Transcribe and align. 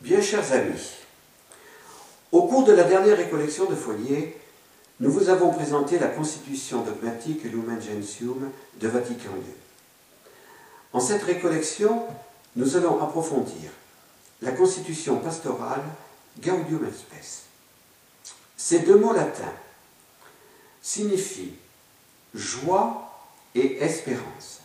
Bien 0.00 0.20
chers 0.20 0.52
amis, 0.52 0.92
au 2.30 2.42
cours 2.42 2.62
de 2.62 2.72
la 2.72 2.84
dernière 2.84 3.16
récollection 3.16 3.64
de 3.64 3.74
foyer, 3.74 4.36
nous 5.00 5.10
vous 5.10 5.28
avons 5.28 5.50
présenté 5.50 5.98
la 5.98 6.06
constitution 6.06 6.82
dogmatique 6.82 7.42
Lumen 7.42 7.80
Gentium 7.82 8.48
de 8.80 8.88
Vatican 8.88 9.30
II. 9.34 9.54
En 10.92 11.00
cette 11.00 11.24
récollection, 11.24 12.04
nous 12.54 12.76
allons 12.76 13.02
approfondir 13.02 13.70
la 14.40 14.52
constitution 14.52 15.18
pastorale 15.18 15.82
Gaudium 16.40 16.86
et 16.86 16.92
Spes. 16.92 17.42
Ces 18.56 18.80
deux 18.80 18.98
mots 18.98 19.12
latins 19.12 19.52
signifient 20.80 21.54
joie 22.34 23.10
et 23.56 23.78
espérance. 23.82 24.60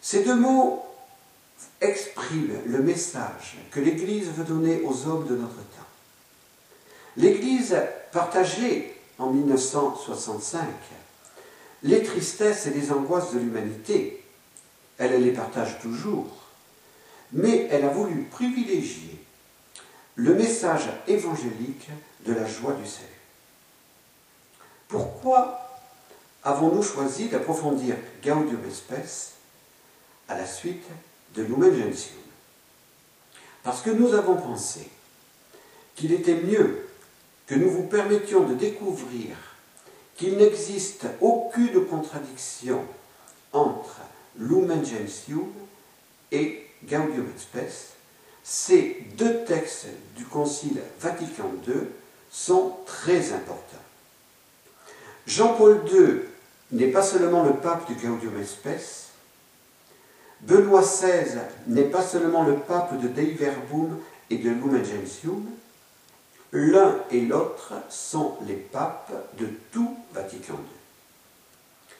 Ces 0.00 0.24
deux 0.24 0.34
mots 0.34 0.87
expriment 1.80 2.60
le 2.66 2.80
message 2.80 3.58
que 3.70 3.80
l'Église 3.80 4.28
veut 4.28 4.44
donner 4.44 4.82
aux 4.82 5.06
hommes 5.06 5.26
de 5.26 5.36
notre 5.36 5.54
temps. 5.54 5.86
L'Église 7.16 7.76
partageait 8.12 8.94
en 9.18 9.30
1965 9.30 10.60
les 11.82 12.02
tristesses 12.02 12.66
et 12.66 12.70
les 12.70 12.90
angoisses 12.92 13.32
de 13.32 13.38
l'humanité. 13.38 14.24
Elle 14.98 15.22
les 15.22 15.32
partage 15.32 15.78
toujours, 15.80 16.26
mais 17.32 17.68
elle 17.70 17.84
a 17.84 17.88
voulu 17.88 18.24
privilégier 18.24 19.24
le 20.16 20.34
message 20.34 20.88
évangélique 21.06 21.88
de 22.26 22.32
la 22.32 22.46
joie 22.46 22.72
du 22.72 22.86
salut. 22.86 23.06
Pourquoi 24.88 25.80
avons-nous 26.42 26.82
choisi 26.82 27.28
d'approfondir 27.28 27.94
Gaudium 28.24 28.62
Spes 28.72 29.34
à 30.28 30.36
la 30.36 30.46
suite 30.46 30.86
de 31.34 31.42
Lumen 31.42 31.70
Gentium 31.70 32.18
Parce 33.62 33.82
que 33.82 33.90
nous 33.90 34.14
avons 34.14 34.36
pensé 34.36 34.88
qu'il 35.94 36.12
était 36.12 36.36
mieux 36.36 36.86
que 37.46 37.54
nous 37.54 37.70
vous 37.70 37.86
permettions 37.86 38.44
de 38.44 38.54
découvrir 38.54 39.36
qu'il 40.16 40.36
n'existe 40.36 41.06
aucune 41.20 41.86
contradiction 41.86 42.84
entre 43.52 44.00
Lumen 44.36 44.84
Gentium 44.84 45.48
et 46.30 46.66
Gaudium 46.84 47.26
et. 47.36 47.94
Ces 48.42 49.06
deux 49.16 49.44
textes 49.44 49.86
du 50.16 50.24
Concile 50.24 50.80
Vatican 51.00 51.50
II 51.66 51.74
sont 52.30 52.76
très 52.86 53.32
importants. 53.32 53.76
Jean-Paul 55.26 55.82
II 55.92 56.20
n'est 56.72 56.90
pas 56.90 57.02
seulement 57.02 57.44
le 57.44 57.54
pape 57.54 57.86
du 57.86 57.94
Gaudium 57.94 58.40
et 58.40 58.44
Benoît 60.42 60.82
XVI 60.82 61.40
n'est 61.66 61.84
pas 61.84 62.02
seulement 62.02 62.44
le 62.44 62.54
pape 62.54 63.00
de 63.00 63.08
Dei 63.08 63.32
Verbum 63.32 63.98
et 64.30 64.38
de 64.38 64.50
Lumen 64.50 64.84
Gentium, 64.84 65.44
L'un 66.52 66.96
et 67.10 67.20
l'autre 67.20 67.74
sont 67.90 68.36
les 68.46 68.54
papes 68.54 69.12
de 69.38 69.48
tout 69.70 69.96
Vatican 70.14 70.54
II. 70.54 71.96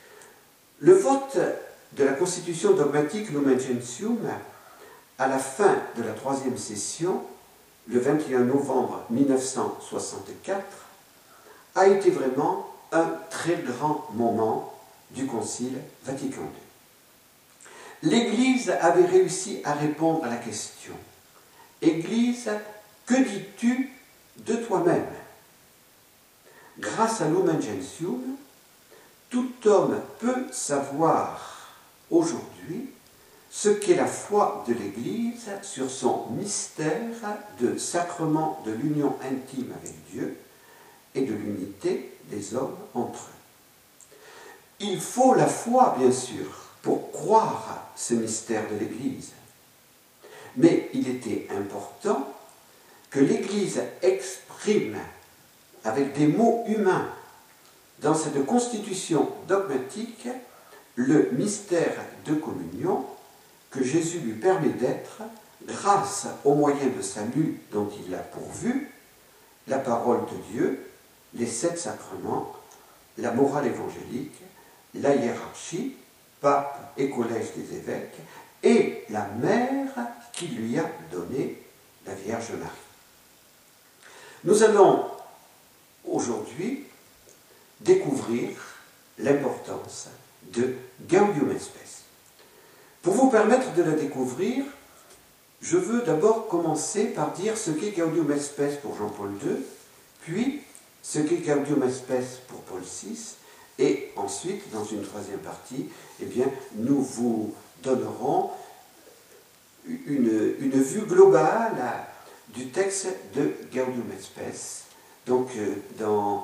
Le 0.81 0.95
vote 0.95 1.37
de 1.93 2.05
la 2.05 2.13
constitution 2.13 2.73
dogmatique 2.73 3.29
Lumen 3.31 3.61
Gentium 3.61 4.19
à 5.19 5.29
la 5.29 5.39
fin 5.39 5.77
de 5.97 6.03
la 6.03 6.13
troisième 6.13 6.57
session, 6.57 7.23
le 7.89 7.99
21 7.99 8.41
novembre 8.41 9.05
1964, 9.11 10.63
a 11.75 11.89
été 11.89 12.11
vraiment 12.11 12.71
un 12.93 13.07
très 13.29 13.57
grand 13.57 14.09
moment 14.15 14.73
du 15.11 15.27
Concile 15.27 15.79
Vatican 16.05 16.43
II. 16.43 16.68
L'Église 18.03 18.71
avait 18.71 19.07
réussi 19.07 19.61
à 19.65 19.73
répondre 19.75 20.25
à 20.25 20.29
la 20.29 20.37
question 20.37 20.95
Église, 21.83 22.51
que 23.07 23.15
dis-tu 23.15 23.93
de 24.39 24.55
toi-même? 24.55 25.07
Grâce 26.79 27.21
à 27.21 27.29
Lumen 27.29 27.61
Gentium, 27.61 28.37
tout 29.31 29.53
homme 29.65 30.01
peut 30.21 30.47
savoir 30.53 31.69
aujourd'hui 32.11 32.91
ce 33.51 33.69
qu'est 33.69 33.97
la 33.97 34.07
foi 34.07 34.65
de 34.69 34.75
l'Église 34.75 35.49
sur 35.63 35.91
son 35.91 36.27
mystère 36.31 37.39
de 37.61 37.79
sacrement 37.79 38.63
de 38.65 38.73
l'union 38.73 39.17
intime 39.23 39.73
avec 39.81 39.95
Dieu 40.11 40.37
et 41.15 41.23
de 41.23 41.33
l'unité 41.33 42.13
des 42.25 42.55
hommes 42.55 42.77
entre 42.95 43.21
eux. 43.21 43.39
Il 44.81 45.01
faut 45.01 45.35
la 45.35 45.47
foi, 45.47 45.97
bien 45.99 46.13
sûr, 46.13 46.68
pour 46.83 47.11
croire 47.13 47.89
ce 47.97 48.15
mystère 48.15 48.69
de 48.71 48.79
l'Église. 48.79 49.33
Mais 50.57 50.89
il 50.95 51.09
était 51.09 51.47
important 51.51 52.29
que 53.11 53.21
l'Église 53.21 53.83
exprime 54.03 54.99
avec 55.85 56.13
des 56.15 56.27
mots 56.27 56.65
humains 56.67 57.09
dans 58.01 58.15
cette 58.15 58.45
constitution 58.47 59.29
dogmatique 59.47 60.29
le 60.95 61.31
mystère 61.33 61.97
de 62.27 62.35
communion 62.35 63.05
que 63.71 63.83
Jésus 63.83 64.21
lui 64.21 64.33
permet 64.33 64.71
d'être 64.71 65.23
grâce 65.65 66.27
aux 66.45 66.55
moyens 66.55 66.97
de 66.97 67.03
salut 67.03 67.61
dont 67.73 67.89
il 68.05 68.11
l'a 68.11 68.19
pourvu, 68.19 68.91
la 69.67 69.79
parole 69.79 70.23
de 70.23 70.53
Dieu, 70.53 70.87
les 71.35 71.47
sept 71.47 71.79
sacrements, 71.79 72.53
la 73.19 73.33
morale 73.33 73.67
évangélique, 73.67 74.41
la 74.95 75.15
hiérarchie, 75.15 75.97
pape 76.41 76.93
et 76.97 77.11
collège 77.11 77.53
des 77.57 77.77
évêques, 77.77 78.17
et 78.63 79.05
la 79.11 79.27
mère 79.41 79.89
qui 80.33 80.49
lui 80.49 80.79
a 80.79 80.91
donné 81.11 81.63
la 82.07 82.15
Vierge 82.15 82.51
Marie. 82.53 82.71
Nous 84.45 84.63
allons 84.63 85.05
aujourd'hui 86.05 86.85
découvrir 87.81 88.51
l'importance 89.19 90.09
de 90.53 90.75
Gaudium 91.09 91.59
Spes. 91.59 92.05
Pour 93.03 93.15
vous 93.15 93.31
permettre 93.31 93.73
de 93.75 93.83
la 93.83 93.93
découvrir, 93.93 94.65
je 95.61 95.77
veux 95.77 96.03
d'abord 96.03 96.49
commencer 96.49 97.07
par 97.07 97.33
dire 97.33 97.57
ce 97.57 97.71
qu'est 97.71 97.93
Gaudium 97.93 98.39
Spes 98.39 98.81
pour 98.81 98.97
Jean-Paul 98.97 99.33
II, 99.43 99.57
puis 100.23 100.63
ce 101.03 101.19
qu'est 101.21 101.39
Gaudium 101.39 101.91
Spes 101.91 102.41
pour 102.49 102.61
Paul 102.63 102.83
VI, 102.83 103.37
et 103.79 104.11
ensuite, 104.17 104.71
dans 104.73 104.85
une 104.85 105.03
troisième 105.03 105.39
partie, 105.39 105.89
eh 106.21 106.25
bien, 106.27 106.47
nous 106.75 107.01
vous 107.01 107.55
donnerons 107.83 108.51
une, 109.87 110.55
une 110.59 110.83
vue 110.83 111.03
globale 111.03 112.05
du 112.49 112.69
texte 112.69 113.09
de 113.35 113.55
Gaudium 113.73 114.11
et 114.17 114.21
Spes, 114.21 114.85
donc 115.27 115.51
euh, 115.57 115.77
euh, 116.01 116.39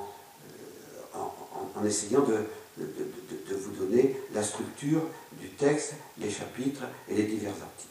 en, 1.75 1.85
essayant 1.85 2.21
de, 2.21 2.37
de, 2.77 3.55
vous 3.55 3.71
donner 3.71 4.15
la 4.33 4.41
structure 4.41 5.01
du 5.33 5.49
texte, 5.49 5.95
les 6.19 6.29
chapitres 6.29 6.83
et 7.09 7.15
les 7.15 7.23
divers 7.23 7.51
articles. 7.51 7.89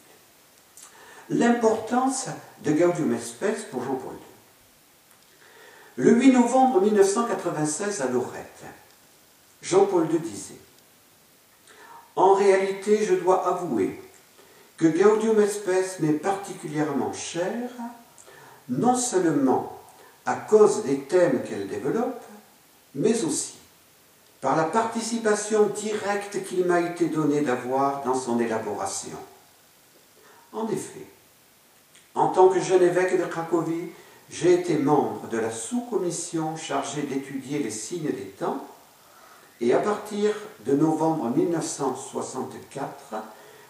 L'importance 1.29 2.29
de 2.63 2.73
Gaudium 2.73 3.15
et 3.15 3.21
Spes 3.21 3.67
pour 3.71 3.85
Jean-Paul 3.85 4.15
II. 4.15 4.21
Le 5.97 6.13
8 6.13 6.33
novembre 6.33 6.81
1996 6.81 8.01
à 8.01 8.09
Lorette, 8.09 8.65
Jean-Paul 9.65 10.07
II 10.13 10.19
disait 10.19 10.61
En 12.17 12.35
réalité, 12.35 13.05
je 13.05 13.15
dois 13.15 13.49
avouer 13.49 14.01
que 14.77 14.87
Gaudium 14.87 15.45
Spes 15.49 16.01
m'est 16.01 16.13
particulièrement 16.13 17.13
cher 17.13 17.71
non 18.69 18.95
seulement 18.95 19.79
à 20.27 20.35
cause 20.35 20.85
des 20.85 21.01
thèmes 21.01 21.43
qu'elle 21.43 21.67
développe, 21.67 22.23
mais 22.95 23.25
aussi 23.25 23.55
par 24.41 24.57
la 24.57 24.65
participation 24.65 25.67
directe 25.69 26.45
qu'il 26.45 26.67
m'a 26.67 26.81
été 26.81 27.07
donné 27.07 27.41
d'avoir 27.41 28.05
dans 28.05 28.15
son 28.15 28.39
élaboration. 28.41 29.17
En 30.53 30.69
effet, 30.69 31.07
en 32.15 32.29
tant 32.29 32.49
que 32.49 32.61
jeune 32.61 32.83
évêque 32.83 33.19
de 33.19 33.25
Cracovie, 33.25 33.89
j'ai 34.31 34.55
été 34.55 34.77
membre 34.77 35.29
de 35.29 35.39
la 35.39 35.51
sous-commission 35.51 36.57
chargée 36.57 37.03
d'étudier 37.03 37.59
les 37.59 37.71
signes 37.71 38.11
des 38.11 38.33
temps, 38.39 38.67
et 39.61 39.73
à 39.73 39.79
partir 39.79 40.33
de 40.67 40.75
novembre 40.75 41.31
1964, 41.31 43.15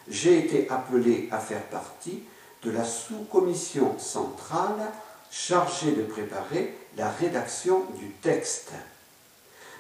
j'ai 0.08 0.38
été 0.38 0.68
appelé 0.70 1.28
à 1.30 1.38
faire 1.38 1.64
partie 1.64 2.22
de 2.62 2.70
la 2.70 2.84
sous-commission 2.84 3.98
centrale 3.98 4.92
chargée 5.30 5.92
de 5.92 6.02
préparer 6.02 6.74
la 6.96 7.10
rédaction 7.10 7.82
du 7.98 8.10
texte. 8.22 8.72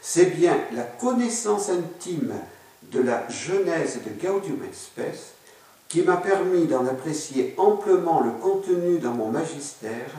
C'est 0.02 0.26
bien 0.26 0.58
la 0.72 0.82
connaissance 0.82 1.70
intime 1.70 2.34
de 2.82 3.00
la 3.00 3.28
genèse 3.30 4.00
de 4.04 4.10
Gaudium 4.26 4.62
et 4.64 4.74
Spes 4.74 5.32
qui 5.88 6.02
m'a 6.02 6.16
permis 6.16 6.66
d'en 6.66 6.86
apprécier 6.86 7.54
amplement 7.56 8.20
le 8.20 8.32
contenu 8.32 8.98
dans 8.98 9.12
mon 9.12 9.30
magistère 9.30 10.10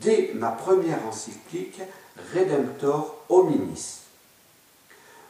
dès 0.00 0.32
ma 0.34 0.50
première 0.50 1.04
encyclique 1.08 1.80
Redemptor 2.34 3.24
hominis. 3.28 4.03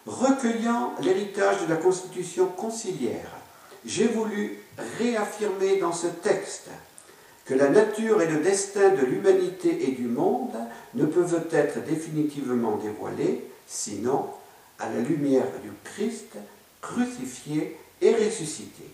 Recueillant 0.06 0.92
l'héritage 1.00 1.62
de 1.62 1.70
la 1.70 1.76
constitution 1.76 2.46
conciliaire, 2.46 3.30
j'ai 3.86 4.06
voulu 4.06 4.58
réaffirmer 4.98 5.78
dans 5.78 5.92
ce 5.92 6.08
texte 6.08 6.68
que 7.44 7.54
la 7.54 7.68
nature 7.68 8.20
et 8.22 8.26
le 8.26 8.40
destin 8.40 8.90
de 8.90 9.04
l'humanité 9.04 9.88
et 9.88 9.92
du 9.92 10.06
monde 10.06 10.56
ne 10.94 11.06
peuvent 11.06 11.46
être 11.52 11.82
définitivement 11.84 12.76
dévoilés, 12.76 13.48
sinon 13.66 14.28
à 14.78 14.88
la 14.90 15.00
lumière 15.00 15.46
du 15.62 15.70
Christ 15.84 16.36
crucifié 16.80 17.78
et 18.00 18.14
ressuscité. 18.14 18.84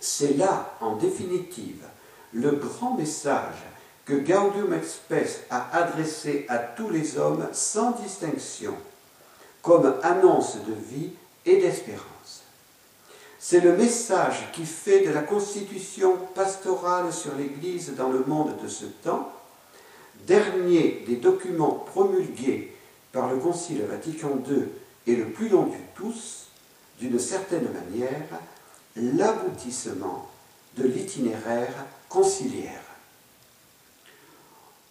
C'est 0.00 0.36
là, 0.36 0.76
en 0.80 0.96
définitive, 0.96 1.84
le 2.32 2.52
grand 2.52 2.94
message 2.94 3.64
que 4.06 4.14
Gaudium 4.14 4.72
Expes 4.72 5.40
a 5.50 5.76
adressé 5.76 6.46
à 6.48 6.58
tous 6.58 6.88
les 6.88 7.18
hommes 7.18 7.46
sans 7.52 7.92
distinction, 7.92 8.74
comme 9.62 9.94
annonce 10.02 10.56
de 10.66 10.72
vie 10.72 11.10
et 11.46 11.56
d'espérance. 11.56 12.42
C'est 13.38 13.60
le 13.60 13.76
message 13.76 14.50
qui 14.52 14.64
fait 14.64 15.06
de 15.06 15.10
la 15.10 15.22
constitution 15.22 16.16
pastorale 16.34 17.12
sur 17.12 17.34
l'Église 17.34 17.94
dans 17.96 18.10
le 18.10 18.24
monde 18.26 18.54
de 18.62 18.68
ce 18.68 18.84
temps, 18.84 19.32
dernier 20.26 21.04
des 21.06 21.16
documents 21.16 21.84
promulgués 21.86 22.74
par 23.12 23.30
le 23.30 23.38
Concile 23.38 23.82
Vatican 23.82 24.38
II 24.48 24.64
et 25.06 25.16
le 25.16 25.30
plus 25.30 25.48
long 25.48 25.66
de 25.66 25.76
tous, 25.94 26.48
d'une 27.00 27.18
certaine 27.18 27.68
manière, 27.72 28.40
l'aboutissement 28.96 30.28
de 30.76 30.84
l'itinéraire 30.84 31.86
conciliaire. 32.08 32.82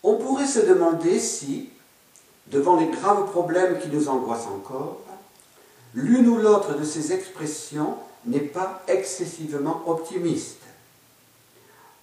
On 0.03 0.17
pourrait 0.17 0.47
se 0.47 0.59
demander 0.59 1.19
si, 1.19 1.69
devant 2.51 2.77
les 2.77 2.87
graves 2.87 3.29
problèmes 3.29 3.79
qui 3.79 3.89
nous 3.89 4.09
angoissent 4.09 4.47
encore, 4.47 5.01
l'une 5.93 6.27
ou 6.27 6.37
l'autre 6.37 6.77
de 6.77 6.83
ces 6.83 7.13
expressions 7.13 7.95
n'est 8.25 8.39
pas 8.39 8.81
excessivement 8.87 9.83
optimiste. 9.87 10.61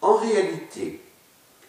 En 0.01 0.17
réalité, 0.17 1.03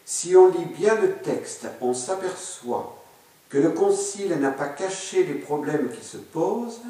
si 0.05 0.35
on 0.35 0.47
lit 0.47 0.65
bien 0.77 0.95
le 0.95 1.13
texte, 1.13 1.67
on 1.81 1.93
s'aperçoit 1.93 3.03
que 3.49 3.57
le 3.57 3.69
Concile 3.69 4.37
n'a 4.39 4.51
pas 4.51 4.67
caché 4.67 5.23
les 5.23 5.35
problèmes 5.35 5.89
qui 5.89 6.05
se 6.05 6.17
posent, 6.17 6.81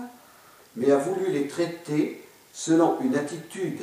mais 0.76 0.92
a 0.92 0.98
voulu 0.98 1.32
les 1.32 1.48
traiter 1.48 2.24
selon 2.54 3.00
une 3.02 3.16
attitude 3.16 3.82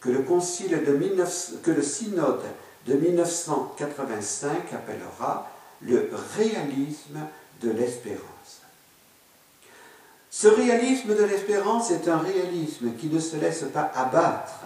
que 0.00 0.10
le, 0.10 0.22
concile 0.22 0.70
de 0.84 1.58
que 1.62 1.70
le 1.70 1.82
synode 1.82 2.42
de 2.86 2.94
1985 2.94 4.72
appellera 4.72 5.50
le 5.80 6.10
réalisme 6.36 7.18
de 7.62 7.70
l'espérance. 7.70 8.62
Ce 10.30 10.46
réalisme 10.46 11.14
de 11.14 11.24
l'espérance 11.24 11.90
est 11.90 12.08
un 12.08 12.18
réalisme 12.18 12.92
qui 12.94 13.08
ne 13.08 13.18
se 13.18 13.36
laisse 13.36 13.64
pas 13.72 13.90
abattre 13.94 14.60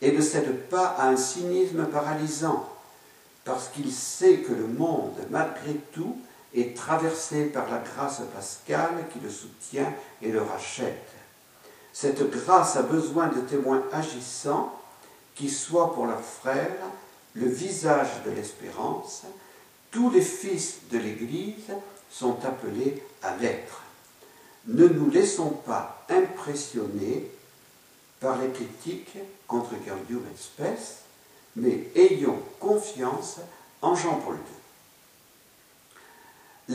et 0.00 0.12
ne 0.12 0.20
cède 0.20 0.68
pas 0.68 0.94
à 0.98 1.08
un 1.08 1.16
cynisme 1.16 1.86
paralysant, 1.86 2.68
parce 3.44 3.68
qu'il 3.68 3.92
sait 3.92 4.38
que 4.38 4.52
le 4.52 4.66
monde, 4.66 5.16
malgré 5.30 5.74
tout, 5.92 6.16
est 6.54 6.76
traversé 6.76 7.46
par 7.46 7.70
la 7.70 7.78
grâce 7.78 8.20
pascale 8.34 9.04
qui 9.12 9.18
le 9.20 9.30
soutient 9.30 9.92
et 10.22 10.30
le 10.30 10.40
rachète. 10.40 11.08
Cette 11.92 12.30
grâce 12.30 12.76
a 12.76 12.82
besoin 12.82 13.26
de 13.26 13.40
témoins 13.40 13.82
agissants 13.92 14.74
qui 15.34 15.50
soient 15.50 15.92
pour 15.94 16.06
leurs 16.06 16.22
frères 16.22 16.76
le 17.34 17.46
visage 17.46 18.22
de 18.24 18.30
l'espérance. 18.30 19.22
Tous 19.90 20.10
les 20.10 20.22
fils 20.22 20.78
de 20.90 20.98
l'Église 20.98 21.72
sont 22.10 22.44
appelés 22.44 23.02
à 23.22 23.36
l'être. 23.36 23.82
Ne 24.66 24.86
nous 24.88 25.10
laissons 25.10 25.50
pas 25.50 26.04
impressionner 26.08 27.30
par 28.20 28.38
les 28.38 28.50
critiques 28.50 29.16
contre 29.46 29.74
et 29.74 30.36
Spes, 30.36 31.02
mais 31.56 31.88
ayons 31.94 32.42
confiance 32.60 33.38
en 33.82 33.94
Jean-Paul 33.94 34.36
II. 34.36 34.58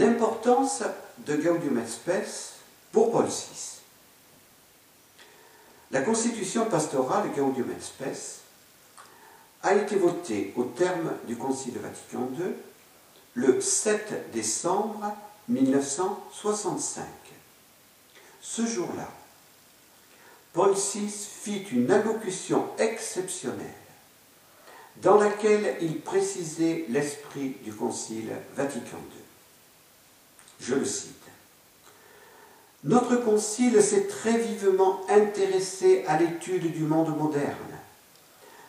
L'importance 0.02 0.84
de 1.20 1.36
Gaudium 1.36 1.78
et 1.78 1.88
Spes 1.88 2.54
pour 2.92 3.12
Paul 3.12 3.26
VI. 3.26 3.82
La 5.92 6.02
constitution 6.02 6.66
pastorale 6.66 7.30
Gaudium 7.36 7.70
et 7.70 7.82
Spes 7.82 8.40
a 9.62 9.76
été 9.76 9.96
votée 9.96 10.54
au 10.56 10.64
terme 10.64 11.12
du 11.28 11.36
Concile 11.36 11.78
Vatican 11.78 12.30
II 12.40 12.54
le 13.36 13.60
7 13.60 14.32
décembre 14.32 15.16
1965. 15.50 17.04
Ce 18.42 18.66
jour-là, 18.66 19.10
Paul 20.54 20.74
VI 20.74 21.10
fit 21.10 21.64
une 21.72 21.90
allocution 21.90 22.68
exceptionnelle 22.78 23.74
dans 24.98 25.18
laquelle 25.18 25.78
il 25.82 26.00
précisait 26.02 26.86
l'esprit 26.90 27.56
du 27.64 27.74
Concile 27.74 28.32
Vatican 28.56 28.98
II. 28.98 29.22
Je 30.60 30.76
le 30.76 30.86
cite. 30.86 31.16
Notre 32.84 33.16
Concile 33.16 33.82
s'est 33.82 34.08
très 34.08 34.38
vivement 34.38 35.02
intéressé 35.10 36.04
à 36.08 36.20
l'étude 36.20 36.72
du 36.72 36.84
monde 36.84 37.18
moderne. 37.18 37.56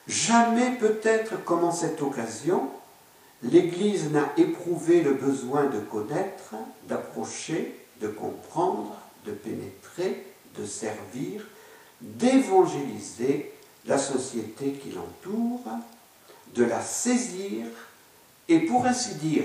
Jamais 0.07 0.77
peut-être 0.77 1.43
comme 1.45 1.65
en 1.65 1.73
cette 1.73 2.01
occasion, 2.01 2.71
l'Église 3.45 4.11
n'a 4.11 4.33
éprouvé 4.37 5.03
le 5.03 5.15
besoin 5.15 5.67
de 5.67 5.79
connaître, 5.79 6.55
d'approcher, 6.89 7.79
de 8.01 8.09
comprendre, 8.09 8.97
de 9.27 9.33
pénétrer, 9.33 10.27
de 10.59 10.65
servir, 10.65 11.47
d'évangéliser 12.01 13.53
la 13.87 13.99
société 13.99 14.73
qui 14.73 14.91
l'entoure, 14.91 15.61
de 16.55 16.65
la 16.65 16.81
saisir 16.81 17.67
et 18.49 18.61
pour 18.61 18.87
ainsi 18.87 19.15
dire 19.17 19.45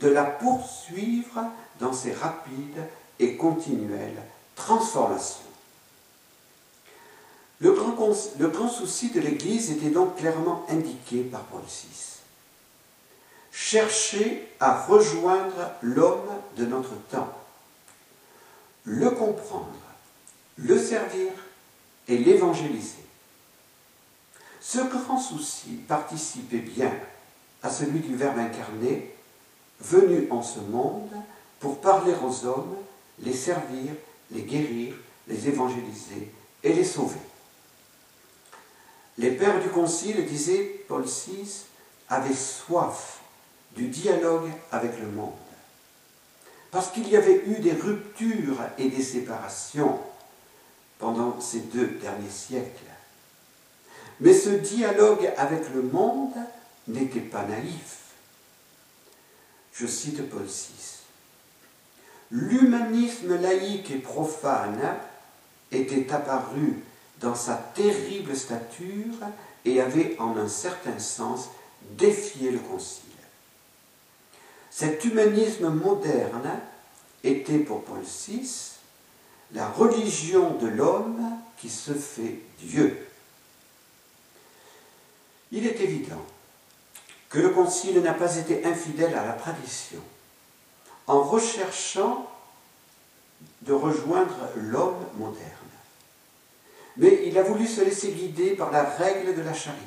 de 0.00 0.08
la 0.08 0.24
poursuivre 0.24 1.44
dans 1.80 1.92
ses 1.92 2.12
rapides 2.12 2.84
et 3.18 3.36
continuelle 3.36 4.22
transformation. 4.54 5.44
Le 7.60 7.72
grand, 7.72 7.96
le 8.38 8.48
grand 8.48 8.68
souci 8.68 9.10
de 9.10 9.20
l'Église 9.20 9.70
était 9.70 9.90
donc 9.90 10.16
clairement 10.16 10.64
indiqué 10.68 11.22
par 11.22 11.42
Paul 11.44 11.62
VI. 11.62 12.17
Chercher 13.60 14.48
à 14.60 14.82
rejoindre 14.82 15.72
l'homme 15.82 16.30
de 16.56 16.64
notre 16.64 16.94
temps, 17.10 17.36
le 18.84 19.10
comprendre, 19.10 19.66
le 20.56 20.78
servir 20.78 21.32
et 22.06 22.16
l'évangéliser. 22.16 23.04
Ce 24.60 24.78
grand 24.78 25.18
souci 25.18 25.70
participait 25.88 26.58
bien 26.58 26.92
à 27.62 27.68
celui 27.68 27.98
du 27.98 28.14
Verbe 28.14 28.38
incarné, 28.38 29.12
venu 29.80 30.28
en 30.30 30.40
ce 30.40 30.60
monde 30.60 31.10
pour 31.58 31.80
parler 31.80 32.14
aux 32.24 32.46
hommes 32.46 32.76
les 33.18 33.34
servir, 33.34 33.92
les 34.30 34.42
guérir, 34.42 34.94
les 35.26 35.48
évangéliser 35.48 36.32
et 36.62 36.72
les 36.72 36.84
sauver. 36.84 37.20
Les 39.18 39.32
pères 39.32 39.60
du 39.60 39.68
Concile, 39.68 40.24
disait 40.26 40.84
Paul 40.86 41.04
VI, 41.04 41.64
avaient 42.08 42.32
soif 42.32 43.17
du 43.76 43.88
dialogue 43.88 44.50
avec 44.72 44.98
le 45.00 45.08
monde. 45.08 45.32
Parce 46.70 46.90
qu'il 46.90 47.08
y 47.08 47.16
avait 47.16 47.44
eu 47.46 47.60
des 47.60 47.72
ruptures 47.72 48.60
et 48.76 48.88
des 48.88 49.02
séparations 49.02 49.98
pendant 50.98 51.40
ces 51.40 51.60
deux 51.60 51.86
derniers 52.02 52.30
siècles. 52.30 52.84
Mais 54.20 54.34
ce 54.34 54.50
dialogue 54.50 55.32
avec 55.36 55.72
le 55.74 55.82
monde 55.82 56.34
n'était 56.88 57.20
pas 57.20 57.44
naïf. 57.44 57.98
Je 59.72 59.86
cite 59.86 60.28
Paul 60.28 60.44
VI 60.44 60.98
l'humanisme 62.30 63.40
laïque 63.40 63.90
et 63.90 63.98
profane 63.98 64.96
était 65.72 66.12
apparu 66.12 66.82
dans 67.20 67.34
sa 67.34 67.54
terrible 67.54 68.36
stature 68.36 69.14
et 69.64 69.80
avait 69.80 70.16
en 70.18 70.36
un 70.36 70.48
certain 70.48 70.98
sens 70.98 71.48
défié 71.96 72.50
le 72.50 72.58
Concile. 72.58 73.07
Cet 74.70 75.04
humanisme 75.04 75.70
moderne 75.70 76.60
était 77.24 77.58
pour 77.58 77.84
Paul 77.84 78.02
VI 78.02 78.72
la 79.52 79.68
religion 79.68 80.56
de 80.58 80.66
l'homme 80.66 81.22
qui 81.58 81.70
se 81.70 81.92
fait 81.92 82.40
Dieu. 82.60 83.06
Il 85.50 85.66
est 85.66 85.80
évident 85.80 86.24
que 87.28 87.38
le 87.38 87.50
Concile 87.50 88.00
n'a 88.00 88.14
pas 88.14 88.36
été 88.36 88.64
infidèle 88.64 89.14
à 89.14 89.24
la 89.24 89.32
tradition 89.32 90.00
en 91.06 91.22
recherchant 91.22 92.30
de 93.62 93.72
rejoindre 93.72 94.36
l'homme 94.56 95.04
moderne. 95.16 95.54
Mais 96.96 97.22
il 97.26 97.38
a 97.38 97.42
voulu 97.42 97.66
se 97.66 97.80
laisser 97.80 98.12
guider 98.12 98.56
par 98.56 98.70
la 98.70 98.84
règle 98.84 99.34
de 99.34 99.42
la 99.42 99.54
charité. 99.54 99.84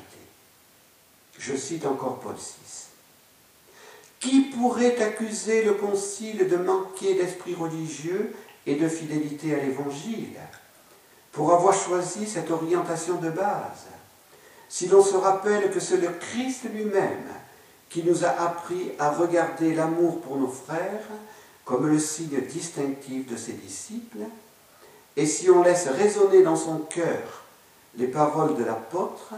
Je 1.38 1.54
cite 1.54 1.86
encore 1.86 2.20
Paul 2.20 2.34
VI. 2.34 2.81
Qui 4.22 4.42
pourrait 4.42 5.02
accuser 5.02 5.64
le 5.64 5.74
Concile 5.74 6.48
de 6.48 6.56
manquer 6.56 7.14
d'esprit 7.14 7.54
religieux 7.54 8.32
et 8.66 8.76
de 8.76 8.88
fidélité 8.88 9.54
à 9.54 9.58
l'Évangile 9.58 10.38
pour 11.32 11.52
avoir 11.52 11.74
choisi 11.74 12.26
cette 12.26 12.50
orientation 12.50 13.16
de 13.16 13.30
base 13.30 13.88
si 14.68 14.86
l'on 14.86 15.02
se 15.02 15.16
rappelle 15.16 15.70
que 15.70 15.80
c'est 15.80 15.98
le 15.98 16.08
Christ 16.08 16.64
lui-même 16.72 17.28
qui 17.90 18.02
nous 18.04 18.24
a 18.24 18.28
appris 18.28 18.92
à 18.98 19.10
regarder 19.10 19.74
l'amour 19.74 20.20
pour 20.22 20.36
nos 20.38 20.48
frères 20.48 21.04
comme 21.64 21.88
le 21.88 21.98
signe 21.98 22.40
distinctif 22.40 23.30
de 23.30 23.36
ses 23.36 23.52
disciples, 23.52 24.24
et 25.16 25.26
si 25.26 25.50
on 25.50 25.62
laisse 25.62 25.88
résonner 25.88 26.42
dans 26.42 26.56
son 26.56 26.78
cœur 26.78 27.44
les 27.96 28.06
paroles 28.06 28.56
de 28.56 28.64
l'apôtre, 28.64 29.34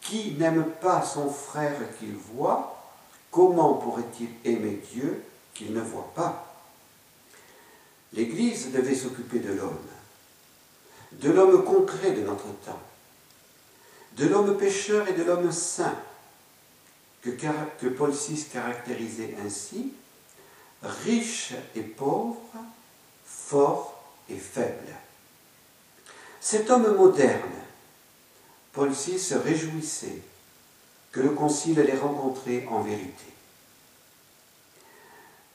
qui 0.00 0.34
n'aime 0.38 0.64
pas 0.80 1.02
son 1.02 1.28
frère 1.28 1.76
qu'il 1.98 2.14
voit, 2.34 2.73
comment 3.34 3.74
pourrait-il 3.74 4.28
aimer 4.44 4.80
Dieu 4.92 5.24
qu'il 5.54 5.74
ne 5.74 5.80
voit 5.80 6.12
pas? 6.14 6.54
L'Église 8.12 8.70
devait 8.70 8.94
s'occuper 8.94 9.40
de 9.40 9.52
l'homme, 9.52 9.88
de 11.14 11.30
l'homme 11.32 11.64
concret 11.64 12.12
de 12.12 12.20
notre 12.20 12.46
temps, 12.64 12.80
de 14.12 14.28
l'homme 14.28 14.56
pécheur 14.56 15.08
et 15.08 15.14
de 15.14 15.24
l'homme 15.24 15.50
saint, 15.50 15.98
que, 17.22 17.88
Paul 17.88 18.12
VI 18.12 18.44
caractérisait 18.52 19.34
ainsi, 19.44 19.92
riche 20.82 21.54
et 21.74 21.82
pauvre, 21.82 22.38
fort 23.26 24.00
et 24.28 24.36
faible. 24.36 24.94
Cet 26.40 26.70
homme 26.70 26.94
moderne, 26.94 27.50
Paul 28.72 28.90
VI 28.90 29.18
se 29.18 29.34
réjouissait 29.34 30.22
que 31.14 31.20
le 31.20 31.30
concile 31.30 31.78
allait 31.78 31.96
rencontrer 31.96 32.66
en 32.68 32.80
vérité. 32.80 33.24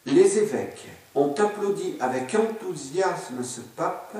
Les 0.05 0.37
évêques 0.37 0.87
ont 1.13 1.33
applaudi 1.33 1.97
avec 1.99 2.33
enthousiasme 2.33 3.43
ce 3.43 3.59
pape 3.59 4.15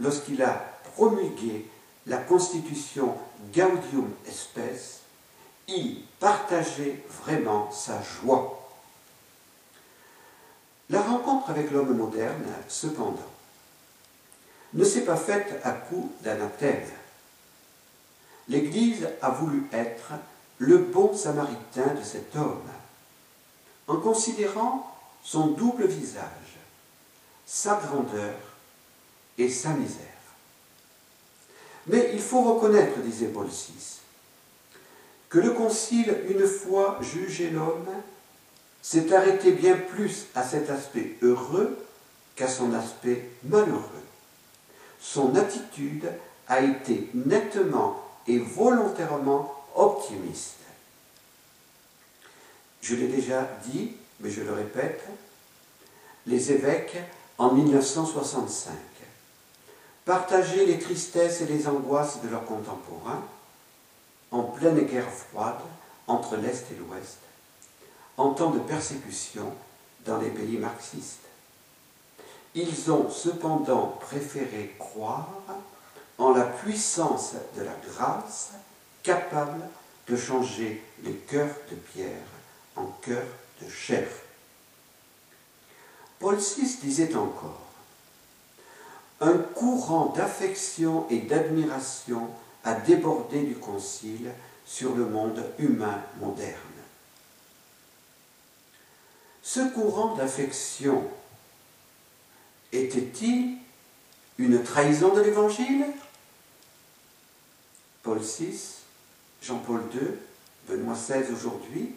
lorsqu'il 0.00 0.42
a 0.42 0.54
promulgué 0.96 1.70
la 2.06 2.16
constitution 2.16 3.16
Gaudium 3.54 4.10
Spes, 4.28 5.02
il 5.68 6.02
partageait 6.18 7.04
vraiment 7.22 7.70
sa 7.70 8.02
joie. 8.02 8.68
La 10.90 11.00
rencontre 11.02 11.50
avec 11.50 11.70
l'homme 11.70 11.96
moderne, 11.96 12.44
cependant, 12.68 13.30
ne 14.74 14.84
s'est 14.84 15.04
pas 15.04 15.16
faite 15.16 15.60
à 15.62 15.70
coup 15.70 16.10
d'anathème. 16.22 16.82
L'Église 18.48 19.08
a 19.22 19.30
voulu 19.30 19.68
être 19.72 20.12
le 20.58 20.78
bon 20.78 21.14
samaritain 21.16 21.94
de 21.94 22.02
cet 22.02 22.34
homme, 22.36 22.68
en 23.88 23.96
considérant 23.96 24.94
son 25.22 25.48
double 25.48 25.86
visage, 25.86 26.58
sa 27.46 27.76
grandeur 27.76 28.34
et 29.38 29.48
sa 29.48 29.70
misère. 29.70 30.00
Mais 31.86 32.10
il 32.14 32.20
faut 32.20 32.42
reconnaître, 32.42 32.98
disait 33.00 33.26
Paul 33.26 33.46
VI, 33.46 34.00
que 35.28 35.38
le 35.38 35.50
Concile, 35.50 36.16
une 36.28 36.46
fois 36.46 36.98
jugé 37.02 37.50
l'homme, 37.50 37.88
s'est 38.80 39.12
arrêté 39.12 39.52
bien 39.52 39.76
plus 39.76 40.26
à 40.34 40.42
cet 40.42 40.70
aspect 40.70 41.16
heureux 41.22 41.76
qu'à 42.36 42.48
son 42.48 42.72
aspect 42.74 43.30
malheureux. 43.44 43.80
Son 45.00 45.34
attitude 45.34 46.10
a 46.48 46.60
été 46.60 47.10
nettement 47.14 48.02
et 48.26 48.38
volontairement 48.38 49.53
optimiste. 49.74 50.56
Je 52.80 52.94
l'ai 52.94 53.08
déjà 53.08 53.48
dit, 53.66 53.92
mais 54.20 54.30
je 54.30 54.42
le 54.42 54.52
répète, 54.52 55.04
les 56.26 56.52
évêques, 56.52 56.96
en 57.38 57.52
1965, 57.52 58.72
partageaient 60.04 60.66
les 60.66 60.78
tristesses 60.78 61.40
et 61.40 61.46
les 61.46 61.66
angoisses 61.66 62.20
de 62.22 62.28
leurs 62.28 62.44
contemporains 62.44 63.24
en 64.30 64.42
pleine 64.42 64.80
guerre 64.80 65.10
froide 65.10 65.60
entre 66.06 66.36
l'Est 66.36 66.66
et 66.70 66.76
l'Ouest, 66.76 67.18
en 68.16 68.34
temps 68.34 68.50
de 68.50 68.58
persécution 68.60 69.52
dans 70.04 70.18
les 70.18 70.30
pays 70.30 70.58
marxistes. 70.58 71.20
Ils 72.54 72.90
ont 72.90 73.10
cependant 73.10 73.98
préféré 74.00 74.76
croire 74.78 75.28
en 76.18 76.32
la 76.32 76.44
puissance 76.44 77.32
de 77.56 77.62
la 77.62 77.74
grâce 77.88 78.50
capable 79.04 79.60
de 80.08 80.16
changer 80.16 80.82
les 81.04 81.12
cœurs 81.12 81.54
de 81.70 81.76
pierre 81.76 82.26
en 82.74 82.86
cœurs 83.02 83.22
de 83.62 83.68
chair. 83.68 84.08
Paul 86.18 86.36
VI 86.36 86.78
disait 86.82 87.14
encore, 87.14 87.60
un 89.20 89.38
courant 89.38 90.06
d'affection 90.06 91.06
et 91.10 91.20
d'admiration 91.20 92.28
a 92.64 92.74
débordé 92.74 93.42
du 93.42 93.54
Concile 93.54 94.32
sur 94.66 94.94
le 94.96 95.06
monde 95.06 95.44
humain 95.58 96.02
moderne. 96.20 96.58
Ce 99.42 99.60
courant 99.72 100.16
d'affection 100.16 101.08
était-il 102.72 103.58
une 104.38 104.64
trahison 104.64 105.14
de 105.14 105.20
l'Évangile? 105.20 105.84
Paul 108.02 108.18
VI, 108.18 108.83
Jean-Paul 109.44 109.82
II, 109.92 110.08
Benoît 110.68 110.94
XVI 110.94 111.30
aujourd'hui 111.30 111.94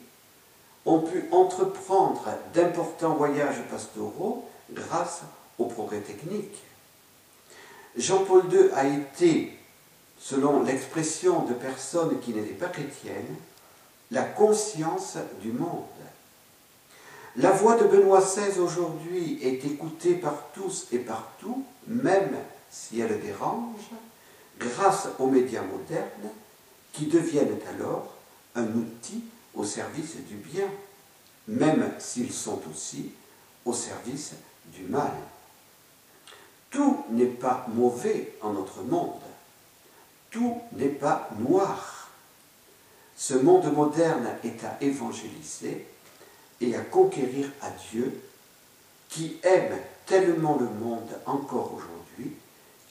ont 0.86 1.00
pu 1.00 1.26
entreprendre 1.32 2.26
d'importants 2.54 3.16
voyages 3.16 3.62
pastoraux 3.72 4.50
grâce 4.72 5.22
au 5.58 5.66
progrès 5.66 6.02
technique. 6.02 6.58
Jean-Paul 7.96 8.44
II 8.52 8.70
a 8.74 8.86
été, 8.86 9.58
selon 10.20 10.64
l'expression 10.64 11.46
de 11.46 11.54
personnes 11.54 12.20
qui 12.20 12.34
n'étaient 12.34 12.54
pas 12.54 12.68
chrétiennes, 12.68 13.36
la 14.12 14.24
conscience 14.24 15.18
du 15.42 15.52
monde. 15.52 15.86
La 17.38 17.52
voix 17.52 17.78
de 17.78 17.86
Benoît 17.86 18.22
XVI 18.22 18.60
aujourd'hui 18.60 19.40
est 19.42 19.64
écoutée 19.66 20.16
par 20.16 20.48
tous 20.54 20.88
et 20.92 21.00
partout, 21.00 21.64
même 21.88 22.36
si 22.70 23.00
elle 23.00 23.22
dérange, 23.22 23.92
grâce 24.60 25.08
aux 25.20 25.28
médias 25.28 25.62
modernes 25.62 26.32
qui 26.94 27.08
deviennent 27.08 27.60
alors 27.70 28.16
un 28.56 28.68
outil 28.68 29.24
au 29.54 29.64
service 29.64 30.16
du 30.28 30.36
bien, 30.36 30.68
même 31.48 31.92
s'ils 32.00 32.34
sont 32.34 32.62
aussi 32.70 33.12
au 33.66 33.74
service 33.74 34.34
du 34.74 34.84
mal. 34.84 35.12
Tout 36.70 37.06
n'est 37.12 37.26
pas 37.26 37.66
mauvais 37.74 38.34
en 38.42 38.54
notre 38.54 38.82
monde, 38.82 39.22
tout 40.30 40.62
n'est 40.74 40.88
pas 40.88 41.30
noir. 41.40 42.10
Ce 43.16 43.34
monde 43.34 43.72
moderne 43.74 44.28
est 44.44 44.64
à 44.64 44.78
évangéliser 44.82 45.88
et 46.62 46.76
à 46.76 46.82
conquérir 46.82 47.50
à 47.62 47.70
Dieu, 47.92 48.22
qui 49.10 49.38
aime 49.44 49.78
tellement 50.06 50.58
le 50.58 50.70
monde 50.70 51.10
encore 51.26 51.74
aujourd'hui, 51.74 52.34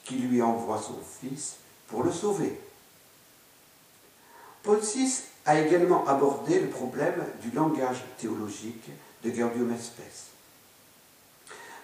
qu'il 0.05 0.29
lui 0.29 0.41
envoie 0.41 0.81
son 0.81 0.99
Fils 1.21 1.57
pour 1.89 2.03
le 2.03 2.13
sauver. 2.13 2.59
Paul 4.67 4.81
VI 4.81 5.23
a 5.45 5.61
également 5.61 6.05
abordé 6.09 6.59
le 6.59 6.67
problème 6.67 7.25
du 7.41 7.53
langage 7.53 8.03
théologique 8.19 8.91
de 9.23 9.31
Gaudium 9.31 9.73
Spes. 9.79 10.33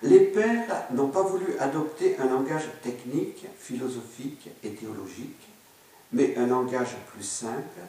Les 0.02 0.18
pères 0.18 0.86
n'ont 0.90 1.10
pas 1.10 1.22
voulu 1.22 1.56
adopter 1.60 2.16
un 2.18 2.26
langage 2.26 2.68
technique, 2.82 3.46
philosophique 3.56 4.48
et 4.64 4.70
théologique, 4.70 5.48
mais 6.10 6.36
un 6.36 6.48
langage 6.48 6.96
plus 7.12 7.22
simple 7.22 7.80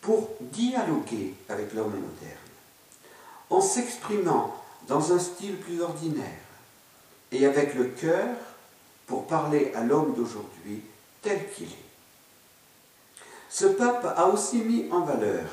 pour 0.00 0.28
dialoguer 0.40 1.34
avec 1.48 1.72
l'homme 1.72 1.92
moderne, 1.92 2.50
en 3.48 3.60
s'exprimant 3.60 4.56
dans 4.88 5.12
un 5.12 5.20
style 5.20 5.56
plus 5.58 5.80
ordinaire 5.80 6.26
et 7.30 7.46
avec 7.46 7.76
le 7.76 7.84
cœur 7.84 8.34
pour 9.06 9.28
parler 9.28 9.70
à 9.76 9.84
l'homme 9.84 10.14
d'aujourd'hui 10.16 10.82
tel 11.22 11.48
qu'il 11.52 11.68
est. 11.68 11.91
Ce 13.52 13.66
pape 13.66 14.14
a 14.16 14.28
aussi 14.28 14.56
mis 14.62 14.90
en 14.90 15.00
valeur 15.00 15.44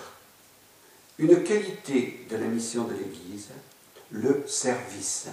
une 1.17 1.43
qualité 1.43 2.25
de 2.29 2.37
la 2.37 2.45
mission 2.45 2.85
de 2.85 2.93
l'Église, 2.93 3.49
le 4.11 4.45
service. 4.47 5.27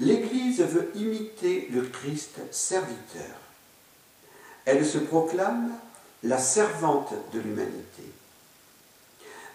L'Église 0.00 0.62
veut 0.62 0.90
imiter 0.94 1.68
le 1.70 1.82
Christ 1.82 2.38
serviteur. 2.50 3.36
Elle 4.64 4.86
se 4.86 4.96
proclame 4.96 5.72
la 6.22 6.38
servante 6.38 7.12
de 7.34 7.40
l'humanité. 7.40 8.04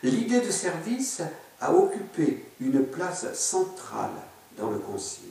L'idée 0.03 0.41
de 0.41 0.51
service 0.51 1.23
a 1.59 1.73
occupé 1.73 2.45
une 2.59 2.85
place 2.85 3.33
centrale 3.33 4.21
dans 4.55 4.69
le 4.69 4.77
Concile. 4.77 5.29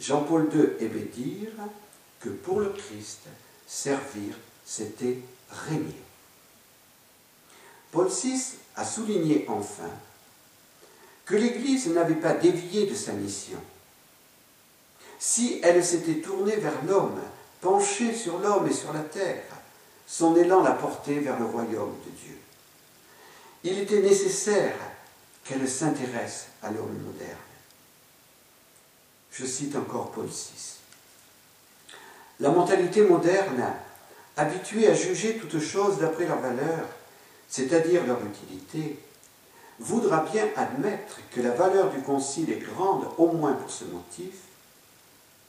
Jean-Paul 0.00 0.48
II 0.54 0.86
aimait 0.86 1.10
dire 1.12 1.50
que 2.18 2.30
pour 2.30 2.60
le 2.60 2.70
Christ, 2.70 3.20
servir 3.66 4.34
c'était 4.68 5.16
régner. 5.48 5.96
Paul 7.90 8.08
VI 8.08 8.38
a 8.76 8.84
souligné 8.84 9.46
enfin 9.48 9.88
que 11.24 11.36
l'Église 11.36 11.86
n'avait 11.88 12.14
pas 12.14 12.34
dévié 12.34 12.86
de 12.86 12.94
sa 12.94 13.12
mission. 13.12 13.58
Si 15.18 15.58
elle 15.62 15.82
s'était 15.82 16.20
tournée 16.20 16.56
vers 16.56 16.84
l'homme, 16.86 17.18
penchée 17.62 18.14
sur 18.14 18.38
l'homme 18.40 18.68
et 18.68 18.74
sur 18.74 18.92
la 18.92 19.00
terre, 19.00 19.42
son 20.06 20.36
élan 20.36 20.62
la 20.62 20.72
portait 20.72 21.18
vers 21.18 21.38
le 21.38 21.46
royaume 21.46 21.96
de 22.04 22.10
Dieu. 22.10 22.38
Il 23.64 23.78
était 23.78 24.02
nécessaire 24.02 24.76
qu'elle 25.44 25.66
s'intéresse 25.68 26.48
à 26.62 26.70
l'homme 26.70 26.98
moderne. 27.04 27.38
Je 29.32 29.46
cite 29.46 29.76
encore 29.76 30.10
Paul 30.12 30.26
VI. 30.26 30.76
La 32.40 32.50
mentalité 32.50 33.02
moderne, 33.02 33.74
habituée 34.38 34.86
à 34.86 34.94
juger 34.94 35.36
toutes 35.36 35.60
choses 35.60 35.98
d'après 35.98 36.26
leur 36.26 36.38
valeur, 36.38 36.86
c'est-à-dire 37.48 38.06
leur 38.06 38.20
utilité, 38.24 38.96
voudra 39.80 40.24
bien 40.32 40.46
admettre 40.56 41.18
que 41.32 41.40
la 41.40 41.50
valeur 41.50 41.90
du 41.90 42.00
concile 42.00 42.50
est 42.50 42.64
grande 42.64 43.06
au 43.18 43.32
moins 43.32 43.54
pour 43.54 43.70
ce 43.70 43.84
motif, 43.84 44.34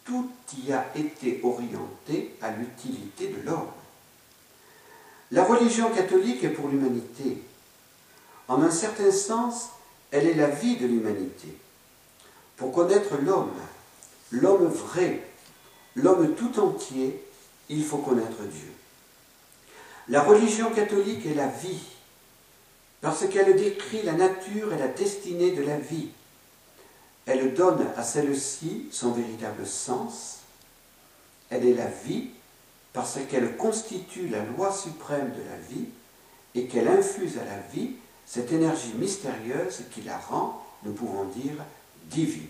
tout 0.03 0.29
y 0.65 0.73
a 0.73 0.85
été 0.95 1.39
orienté 1.43 2.35
à 2.41 2.49
l'utilité 2.49 3.27
de 3.27 3.45
l'homme. 3.45 3.69
La 5.31 5.43
religion 5.43 5.91
catholique 5.91 6.43
est 6.43 6.49
pour 6.49 6.67
l'humanité. 6.67 7.43
En 8.47 8.63
un 8.63 8.71
certain 8.71 9.11
sens, 9.11 9.69
elle 10.09 10.25
est 10.25 10.33
la 10.33 10.49
vie 10.49 10.77
de 10.77 10.87
l'humanité. 10.87 11.55
Pour 12.57 12.71
connaître 12.71 13.17
l'homme, 13.23 13.53
l'homme 14.31 14.65
vrai, 14.65 15.21
l'homme 15.95 16.33
tout 16.33 16.59
entier, 16.59 17.23
il 17.69 17.83
faut 17.83 17.99
connaître 17.99 18.41
Dieu. 18.51 18.78
La 20.09 20.23
religion 20.23 20.71
catholique 20.71 21.25
est 21.27 21.35
la 21.35 21.47
vie, 21.47 21.83
parce 22.99 23.27
qu'elle 23.27 23.55
décrit 23.55 24.01
la 24.01 24.13
nature 24.13 24.73
et 24.73 24.79
la 24.79 24.87
destinée 24.87 25.51
de 25.51 25.61
la 25.61 25.77
vie. 25.77 26.09
Elle 27.27 27.53
donne 27.53 27.85
à 27.95 28.03
celle-ci 28.03 28.87
son 28.91 29.11
véritable 29.11 29.67
sens. 29.67 30.39
Elle 31.51 31.67
est 31.67 31.75
la 31.75 31.85
vie 31.85 32.29
parce 32.91 33.19
qu'elle 33.29 33.55
constitue 33.55 34.29
la 34.29 34.43
loi 34.43 34.73
suprême 34.73 35.31
de 35.31 35.43
la 35.47 35.57
vie 35.57 35.85
et 36.55 36.65
qu'elle 36.65 36.87
infuse 36.87 37.37
à 37.37 37.45
la 37.45 37.59
vie 37.71 37.91
cette 38.25 38.51
énergie 38.51 38.93
mystérieuse 38.95 39.83
qui 39.91 40.01
la 40.01 40.17
rend, 40.17 40.65
nous 40.83 40.93
pouvons 40.93 41.25
dire, 41.25 41.53
divine. 42.05 42.47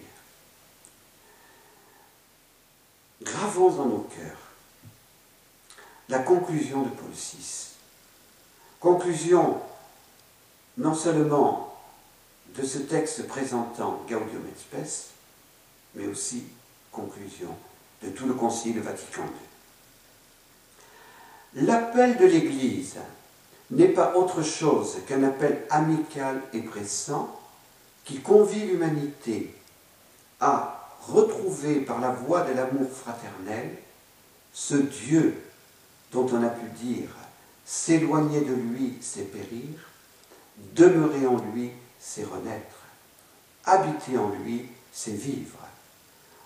Gravons 3.21 3.71
dans 3.71 3.85
nos 3.85 4.07
cœurs 4.15 4.48
la 6.09 6.19
conclusion 6.19 6.81
de 6.81 6.89
Paul 6.89 7.11
VI. 7.11 7.67
Conclusion 8.79 9.61
non 10.77 10.95
seulement 10.95 11.77
de 12.55 12.65
ce 12.65 12.79
texte 12.79 13.27
présentant 13.27 14.01
Gaudium 14.09 14.43
et 14.45 14.59
Spes, 14.59 15.09
mais 15.95 16.07
aussi 16.07 16.45
conclusion 16.91 17.55
de 18.03 18.09
tout 18.09 18.25
le 18.25 18.33
Concile 18.33 18.79
Vatican 18.79 19.23
II. 21.55 21.63
L'appel 21.65 22.17
de 22.17 22.25
l'Église 22.25 22.95
n'est 23.71 23.89
pas 23.89 24.15
autre 24.15 24.41
chose 24.41 24.97
qu'un 25.07 25.23
appel 25.23 25.65
amical 25.69 26.41
et 26.53 26.61
pressant 26.61 27.39
qui 28.03 28.19
convie 28.21 28.65
l'humanité 28.65 29.53
à 30.39 30.89
retrouver 31.07 31.81
par 31.81 31.99
la 31.99 32.11
voie 32.11 32.41
de 32.41 32.53
l'amour 32.53 32.89
fraternel 32.89 33.77
ce 34.53 34.75
Dieu 34.75 35.48
dont 36.11 36.27
on 36.31 36.43
a 36.43 36.49
pu 36.49 36.65
dire 36.83 37.09
s'éloigner 37.65 38.41
de 38.41 38.53
lui, 38.53 38.95
c'est 38.99 39.31
périr, 39.31 39.69
demeurer 40.73 41.27
en 41.27 41.37
lui, 41.53 41.71
c'est 41.99 42.23
renaître, 42.23 42.77
habiter 43.63 44.17
en 44.17 44.29
lui, 44.29 44.65
c'est 44.91 45.11
vivre. 45.11 45.59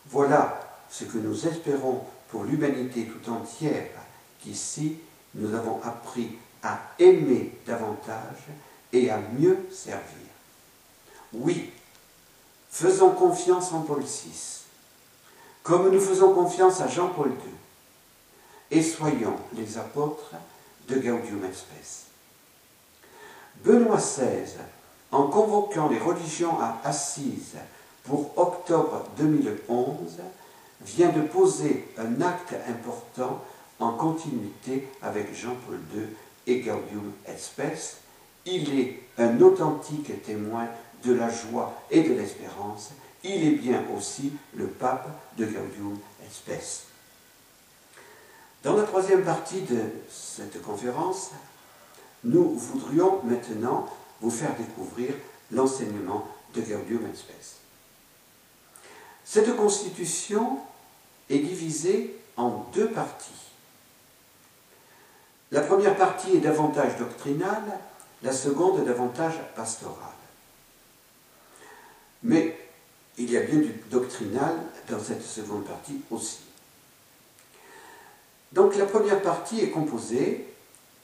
Voilà 0.09 0.59
ce 0.89 1.05
que 1.05 1.17
nous 1.17 1.47
espérons 1.47 2.03
pour 2.29 2.43
l'humanité 2.43 3.05
tout 3.05 3.31
entière, 3.31 3.87
qu'ici 4.41 4.97
nous 5.35 5.53
avons 5.55 5.81
appris 5.83 6.37
à 6.61 6.79
aimer 6.99 7.57
davantage 7.65 8.43
et 8.91 9.09
à 9.09 9.19
mieux 9.39 9.57
servir. 9.71 10.03
Oui, 11.31 11.71
faisons 12.69 13.11
confiance 13.11 13.71
en 13.71 13.81
Paul 13.81 14.03
VI, 14.03 14.65
comme 15.63 15.89
nous 15.89 16.01
faisons 16.01 16.33
confiance 16.33 16.81
à 16.81 16.87
Jean-Paul 16.87 17.29
II 17.29 17.53
et 18.71 18.81
soyons 18.81 19.35
les 19.55 19.77
apôtres 19.77 20.33
de 20.87 20.95
Gaudium 20.95 21.43
et. 21.45 22.07
Benoît 23.63 23.97
XVI, 23.97 24.57
en 25.11 25.27
convoquant 25.27 25.89
les 25.89 25.99
religions 25.99 26.59
à 26.59 26.81
Assise 26.83 27.55
pour 28.03 28.37
octobre 28.37 29.05
2011, 29.17 30.19
vient 30.81 31.09
de 31.09 31.21
poser 31.21 31.87
un 31.97 32.21
acte 32.21 32.55
important 32.67 33.41
en 33.79 33.91
continuité 33.91 34.87
avec 35.01 35.33
Jean-Paul 35.33 35.79
II 35.95 36.07
et 36.47 36.59
Gaudium 36.59 37.11
et. 37.27 37.97
Il 38.45 38.77
est 38.77 38.99
un 39.17 39.39
authentique 39.41 40.23
témoin 40.23 40.67
de 41.05 41.13
la 41.13 41.29
joie 41.29 41.73
et 41.89 42.03
de 42.03 42.13
l'espérance. 42.13 42.91
Il 43.23 43.47
est 43.47 43.51
bien 43.51 43.83
aussi 43.95 44.33
le 44.55 44.67
pape 44.67 45.07
de 45.37 45.45
Gaudium 45.45 45.97
et. 46.25 46.92
Dans 48.63 48.77
la 48.77 48.83
troisième 48.83 49.25
partie 49.25 49.61
de 49.61 49.81
cette 50.09 50.61
conférence, 50.61 51.31
nous 52.23 52.55
voudrions 52.55 53.21
maintenant 53.23 53.89
vous 54.21 54.31
faire 54.31 54.55
découvrir 54.55 55.13
l'enseignement 55.51 56.25
de 56.55 56.61
Gaudium 56.61 57.05
et. 57.05 57.57
Cette 59.25 59.53
constitution 59.57 60.59
est 61.29 61.39
divisée 61.39 62.17
en 62.37 62.65
deux 62.73 62.89
parties. 62.89 63.31
La 65.51 65.61
première 65.61 65.97
partie 65.97 66.37
est 66.37 66.39
davantage 66.39 66.97
doctrinale, 66.97 67.79
la 68.21 68.31
seconde 68.31 68.85
davantage 68.85 69.35
pastorale. 69.55 69.97
Mais 72.23 72.57
il 73.17 73.29
y 73.29 73.35
a 73.37 73.41
bien 73.41 73.59
du 73.59 73.73
doctrinal 73.91 74.55
dans 74.89 75.03
cette 75.03 75.23
seconde 75.23 75.65
partie 75.65 75.99
aussi. 76.09 76.39
Donc 78.53 78.75
la 78.75 78.85
première 78.85 79.21
partie 79.21 79.61
est 79.61 79.71
composée 79.71 80.47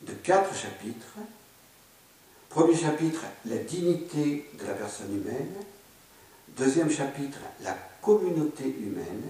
de 0.01 0.13
quatre 0.13 0.55
chapitres. 0.55 1.15
Premier 2.49 2.75
chapitre, 2.75 3.21
la 3.45 3.57
dignité 3.57 4.45
de 4.59 4.65
la 4.65 4.73
personne 4.73 5.15
humaine. 5.15 5.55
Deuxième 6.49 6.91
chapitre, 6.91 7.39
la 7.61 7.75
communauté 8.01 8.65
humaine. 8.65 9.23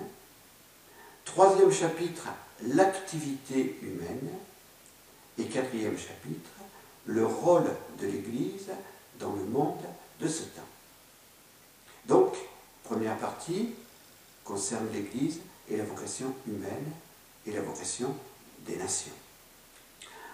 Troisième 1.23 1.71
chapitre, 1.71 2.27
l'activité 2.67 3.79
humaine. 3.81 4.29
Et 5.37 5.45
quatrième 5.45 5.97
chapitre, 5.97 6.49
le 7.05 7.25
rôle 7.25 7.69
de 8.01 8.07
l'Église 8.07 8.67
dans 9.17 9.31
le 9.31 9.45
monde 9.45 9.79
de 10.19 10.27
ce 10.27 10.43
temps. 10.43 10.67
Donc, 12.05 12.35
première 12.83 13.17
partie 13.17 13.69
concerne 14.43 14.87
l'Église 14.91 15.39
et 15.69 15.77
la 15.77 15.85
vocation 15.85 16.33
humaine 16.45 16.91
la 17.51 17.61
vocation 17.61 18.15
des 18.65 18.75
nations. 18.75 19.13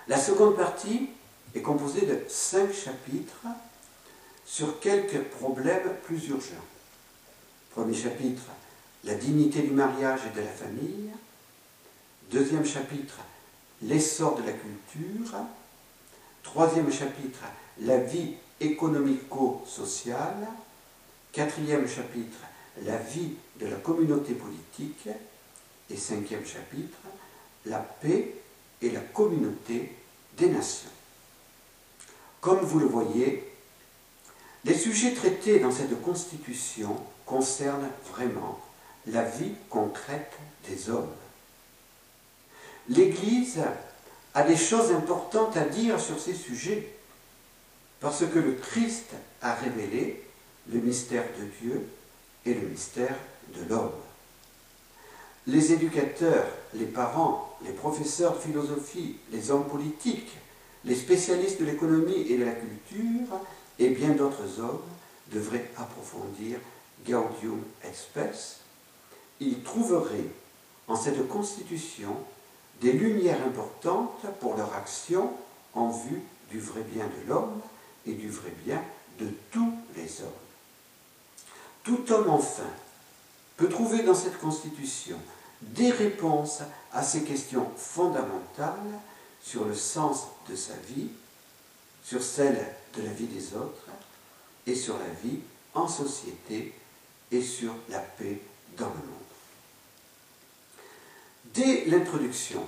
La 0.08 0.18
seconde 0.18 0.56
partie 0.56 1.10
est 1.54 1.62
composée 1.62 2.06
de 2.06 2.20
cinq 2.28 2.74
chapitres 2.74 3.48
sur 4.46 4.80
quelques 4.80 5.24
problèmes 5.24 5.96
plus 6.04 6.28
urgents. 6.28 6.54
Premier 7.72 7.96
chapitre, 7.96 8.44
la 9.04 9.16
dignité 9.16 9.62
du 9.62 9.72
mariage 9.72 10.22
et 10.28 10.36
de 10.36 10.42
la 10.46 10.52
famille. 10.52 11.10
Deuxième 12.32 12.66
chapitre, 12.66 13.20
l'essor 13.82 14.36
de 14.38 14.44
la 14.44 14.54
culture. 14.54 15.36
Troisième 16.44 16.92
chapitre, 16.92 17.40
la 17.80 17.98
vie 17.98 18.36
économico-sociale. 18.60 20.48
Quatrième 21.32 21.88
chapitre, 21.88 22.38
la 22.84 22.98
vie 22.98 23.34
de 23.60 23.68
la 23.68 23.78
communauté 23.78 24.34
politique 24.34 25.10
et 25.90 25.98
cinquième 25.98 26.46
chapitre, 26.46 26.98
la 27.66 27.80
paix 27.80 28.34
et 28.82 28.90
la 28.90 29.00
communauté 29.00 29.92
des 30.38 30.50
nations. 30.50 30.90
Comme 32.42 32.60
vous 32.60 32.80
le 32.80 32.86
voyez, 32.86 33.52
les 34.64 34.78
sujets 34.78 35.14
traités 35.14 35.60
dans 35.60 35.72
cette 35.72 36.02
constitution 36.02 37.00
concernent 37.26 37.90
vraiment 38.12 38.60
la 39.08 39.24
vie 39.24 39.54
concrète 39.70 40.34
des 40.68 40.90
hommes. 40.90 41.14
L'Église 42.90 43.62
a 44.34 44.44
des 44.44 44.58
choses 44.58 44.92
importantes 44.92 45.58
à 45.58 45.66
dire 45.66 46.00
sur 46.00 46.20
ces 46.20 46.34
sujets, 46.34 46.92
parce 48.00 48.26
que 48.26 48.40
le 48.40 48.54
Christ 48.54 49.12
a 49.42 49.56
révélé 49.56 50.24
le 50.72 50.80
mystère 50.80 51.26
de 51.40 51.46
Dieu 51.62 51.88
et 52.46 52.54
le 52.54 52.68
mystère 52.68 53.16
de 53.56 53.70
l'homme 53.70 53.92
les 55.48 55.74
éducateurs, 55.74 56.48
les 56.74 56.86
parents, 56.86 57.58
les 57.64 57.72
professeurs 57.72 58.36
de 58.36 58.40
philosophie, 58.40 59.18
les 59.32 59.52
hommes 59.52 59.68
politiques, 59.68 60.38
les 60.84 60.96
spécialistes 60.96 61.60
de 61.60 61.66
l'économie 61.66 62.28
et 62.30 62.38
de 62.38 62.46
la 62.46 62.54
culture, 62.54 63.40
et 63.80 63.90
bien 63.90 64.10
d'autres 64.10 64.60
hommes 64.60 64.82
devraient 65.32 65.70
approfondir 65.78 66.58
Gaudium 67.08 67.62
Spes. 67.94 68.60
Ils 69.40 69.62
trouveraient 69.64 70.30
en 70.88 70.96
cette 70.96 71.28
constitution 71.28 72.16
des 72.82 72.94
lumières 72.94 73.46
importantes 73.46 74.26
pour 74.40 74.56
leur 74.56 74.74
action 74.74 75.32
en 75.74 75.90
vue 75.90 76.22
du 76.50 76.60
vrai 76.60 76.82
bien 76.82 77.06
de 77.06 77.30
l'homme 77.30 77.60
et 78.06 78.14
du 78.14 78.30
vrai 78.30 78.54
bien 78.66 78.82
de 79.20 79.28
tous 79.52 79.74
les 79.96 80.22
hommes. 80.22 80.30
Tout 81.84 82.12
homme 82.12 82.30
enfin 82.30 82.70
peut 83.58 83.70
trouver 83.70 84.04
dans 84.04 84.14
cette 84.14 84.40
Constitution 84.40 85.18
des 85.62 85.92
réponses 85.92 86.62
à 86.92 87.04
ces 87.04 87.24
questions 87.24 87.70
fondamentales 87.76 89.00
sur 89.42 89.66
le 89.66 89.76
sens 89.76 90.28
de 90.50 90.56
sa 90.56 90.74
vie, 90.88 91.10
sur 92.04 92.22
celle 92.22 92.66
de 92.96 93.04
la 93.04 93.12
vie 93.12 93.28
des 93.28 93.54
autres 93.56 93.88
et 94.68 94.76
sur 94.76 94.98
la 94.98 95.10
vie 95.24 95.40
en 95.74 95.88
société 95.88 96.74
et 97.32 97.42
sur 97.42 97.74
la 97.90 98.00
paix 98.00 98.40
dans 98.78 98.90
le 98.90 98.94
monde. 98.94 99.26
Dès 101.54 101.86
l'introduction, 101.86 102.66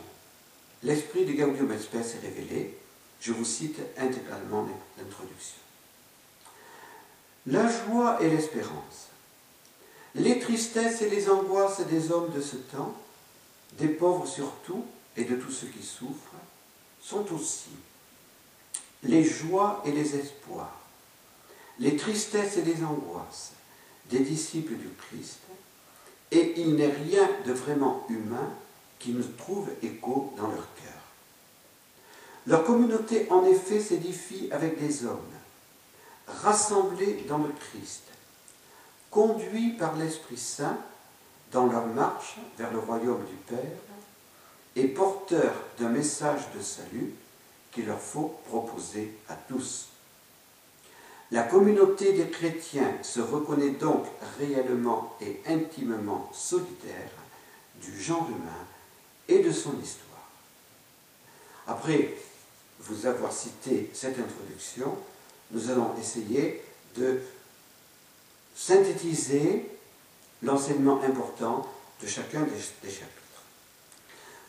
l'esprit 0.83 1.25
de 1.25 1.33
Gaudium 1.33 1.71
et 1.71 1.79
Spes 1.79 2.15
est 2.15 2.27
révélé. 2.27 2.77
Je 3.19 3.33
vous 3.33 3.45
cite 3.45 3.79
intégralement 3.97 4.67
l'introduction. 4.97 5.57
La 7.47 7.67
joie 7.67 8.21
et 8.21 8.29
l'espérance, 8.29 9.07
les 10.15 10.39
tristesses 10.39 11.01
et 11.01 11.09
les 11.09 11.29
angoisses 11.29 11.81
des 11.81 12.11
hommes 12.11 12.31
de 12.33 12.41
ce 12.41 12.55
temps, 12.55 12.95
des 13.73 13.89
pauvres 13.89 14.27
surtout 14.27 14.85
et 15.15 15.23
de 15.23 15.35
tous 15.35 15.51
ceux 15.51 15.67
qui 15.67 15.83
souffrent, 15.83 16.35
sont 17.01 17.31
aussi 17.33 17.69
les 19.03 19.23
joies 19.23 19.81
et 19.85 19.91
les 19.91 20.15
espoirs, 20.15 20.79
les 21.79 21.95
tristesses 21.95 22.57
et 22.57 22.63
les 22.63 22.83
angoisses 22.83 23.51
des 24.09 24.19
disciples 24.19 24.75
du 24.75 24.89
Christ, 24.89 25.39
et 26.31 26.59
il 26.59 26.75
n'est 26.75 26.91
rien 26.91 27.29
de 27.45 27.53
vraiment 27.53 28.05
humain 28.09 28.49
qui 28.99 29.11
ne 29.11 29.23
trouve 29.23 29.69
écho 29.83 30.33
dans 30.37 30.47
leur 30.47 30.73
cœur. 30.75 30.97
Leur 32.47 32.63
communauté, 32.63 33.27
en 33.29 33.45
effet, 33.45 33.79
s'édifie 33.79 34.49
avec 34.51 34.79
des 34.79 35.05
hommes, 35.05 35.19
rassemblés 36.27 37.25
dans 37.27 37.39
le 37.39 37.51
Christ, 37.51 38.03
conduits 39.11 39.71
par 39.71 39.95
l'Esprit 39.95 40.37
Saint 40.37 40.77
dans 41.51 41.67
leur 41.67 41.87
marche 41.87 42.37
vers 42.57 42.71
le 42.71 42.79
royaume 42.79 43.25
du 43.25 43.35
Père, 43.55 43.79
et 44.75 44.87
porteurs 44.87 45.55
d'un 45.79 45.89
message 45.89 46.41
de 46.55 46.61
salut 46.61 47.13
qu'il 47.71 47.87
leur 47.87 47.99
faut 47.99 48.39
proposer 48.47 49.11
à 49.27 49.33
tous. 49.33 49.87
La 51.31 51.43
communauté 51.43 52.13
des 52.13 52.29
chrétiens 52.29 52.93
se 53.01 53.19
reconnaît 53.19 53.71
donc 53.71 54.05
réellement 54.39 55.15
et 55.19 55.41
intimement 55.47 56.29
solidaire 56.31 57.11
du 57.81 58.01
genre 58.01 58.27
humain 58.29 58.65
et 59.27 59.39
de 59.39 59.51
son 59.51 59.73
histoire. 59.81 60.07
Après 61.65 62.13
vous 62.79 63.07
avoir 63.07 63.31
cité 63.33 63.89
cette 63.93 64.19
introduction, 64.19 64.95
nous 65.51 65.69
allons 65.69 65.95
essayer 65.99 66.61
de 66.95 67.19
synthétiser 68.57 69.69
l'enseignement 70.41 71.01
important 71.03 71.65
de 72.01 72.07
chacun 72.07 72.41
des, 72.41 72.59
chapitres. 72.89 73.43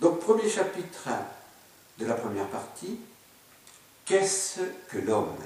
Donc, 0.00 0.20
premier 0.20 0.48
chapitre 0.48 1.08
de 1.98 2.06
la 2.06 2.14
première 2.14 2.48
partie, 2.48 2.98
qu'est-ce 4.06 4.60
que 4.88 4.98
l'homme? 4.98 5.36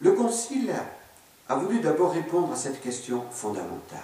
Le 0.00 0.12
Concile 0.12 0.74
a 1.48 1.56
voulu 1.56 1.80
d'abord 1.80 2.12
répondre 2.12 2.52
à 2.52 2.56
cette 2.56 2.80
question 2.80 3.30
fondamentale. 3.30 4.00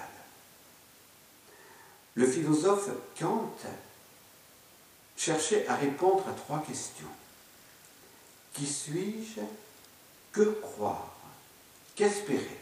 Le 2.14 2.26
philosophe 2.26 2.90
Kant 3.18 3.50
cherchait 5.16 5.66
à 5.68 5.76
répondre 5.76 6.24
à 6.28 6.32
trois 6.32 6.62
questions. 6.62 7.06
Qui 8.52 8.66
suis-je? 8.66 9.40
Que 10.32 10.60
croire 10.60 11.11
Qu'espérer 11.94 12.58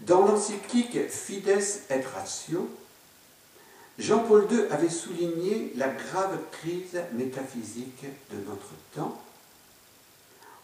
Dans 0.00 0.26
l'encyclique 0.26 1.08
Fides 1.08 1.82
et 1.90 2.00
Ratio, 2.00 2.68
Jean-Paul 3.98 4.48
II 4.50 4.64
avait 4.70 4.88
souligné 4.88 5.72
la 5.76 5.88
grave 5.88 6.38
crise 6.50 7.00
métaphysique 7.12 8.04
de 8.32 8.38
notre 8.48 8.72
temps. 8.94 9.20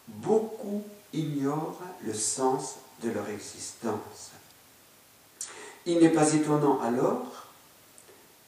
Beaucoup 0.09 0.83
ignorent 1.13 1.81
le 2.05 2.15
sens 2.15 2.77
de 3.03 3.11
leur 3.11 3.29
existence. 3.29 4.33
Il 5.85 5.99
n'est 5.99 6.11
pas 6.11 6.33
étonnant 6.33 6.81
alors 6.81 7.47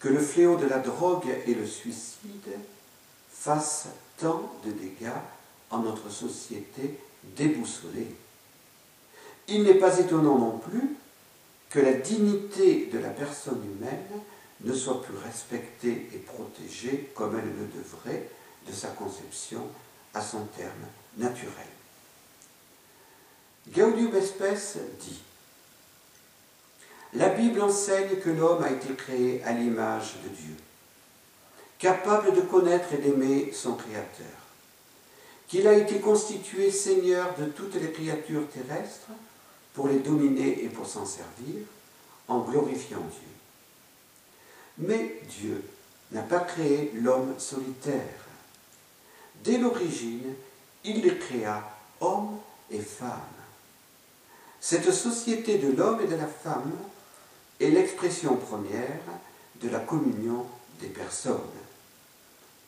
que 0.00 0.08
le 0.08 0.20
fléau 0.20 0.56
de 0.56 0.66
la 0.66 0.78
drogue 0.78 1.28
et 1.46 1.54
le 1.54 1.66
suicide 1.66 2.56
fassent 3.30 3.88
tant 4.16 4.52
de 4.64 4.72
dégâts 4.72 5.12
en 5.70 5.78
notre 5.78 6.10
société 6.10 6.98
déboussolée. 7.36 8.08
Il 9.48 9.62
n'est 9.62 9.74
pas 9.74 9.98
étonnant 9.98 10.38
non 10.38 10.58
plus 10.58 10.96
que 11.70 11.80
la 11.80 11.94
dignité 11.94 12.86
de 12.92 12.98
la 12.98 13.08
personne 13.08 13.62
humaine 13.64 14.20
ne 14.60 14.74
soit 14.74 15.02
plus 15.02 15.16
respectée 15.16 16.08
et 16.12 16.18
protégée 16.18 17.10
comme 17.14 17.38
elle 17.38 17.44
le 17.44 17.80
devrait 17.80 18.28
de 18.66 18.72
sa 18.72 18.88
conception 18.88 19.66
à 20.14 20.20
son 20.20 20.44
terme 20.56 20.86
naturel. 21.16 21.52
Gaudium 23.74 24.14
Espèce 24.16 24.78
dit 25.00 25.20
La 27.14 27.28
Bible 27.30 27.62
enseigne 27.62 28.16
que 28.16 28.30
l'homme 28.30 28.62
a 28.62 28.70
été 28.70 28.94
créé 28.94 29.42
à 29.44 29.52
l'image 29.52 30.16
de 30.24 30.28
Dieu, 30.28 30.56
capable 31.78 32.34
de 32.34 32.40
connaître 32.40 32.92
et 32.92 32.98
d'aimer 32.98 33.52
son 33.52 33.74
Créateur, 33.74 34.26
qu'il 35.46 35.66
a 35.66 35.74
été 35.74 36.00
constitué 36.00 36.70
Seigneur 36.70 37.34
de 37.38 37.46
toutes 37.46 37.74
les 37.74 37.92
créatures 37.92 38.48
terrestres 38.48 39.10
pour 39.78 39.86
les 39.86 40.00
dominer 40.00 40.64
et 40.64 40.68
pour 40.68 40.88
s'en 40.88 41.06
servir, 41.06 41.62
en 42.26 42.40
glorifiant 42.40 42.98
Dieu. 42.98 43.28
Mais 44.78 45.22
Dieu 45.38 45.62
n'a 46.10 46.22
pas 46.22 46.40
créé 46.40 46.90
l'homme 46.94 47.38
solitaire. 47.38 48.26
Dès 49.44 49.56
l'origine, 49.56 50.34
il 50.82 51.02
les 51.02 51.16
créa 51.16 51.62
hommes 52.00 52.40
et 52.72 52.80
femmes. 52.80 53.20
Cette 54.60 54.90
société 54.90 55.58
de 55.58 55.70
l'homme 55.70 56.00
et 56.00 56.08
de 56.08 56.16
la 56.16 56.26
femme 56.26 56.72
est 57.60 57.70
l'expression 57.70 58.34
première 58.34 59.04
de 59.62 59.68
la 59.68 59.78
communion 59.78 60.44
des 60.80 60.88
personnes. 60.88 61.38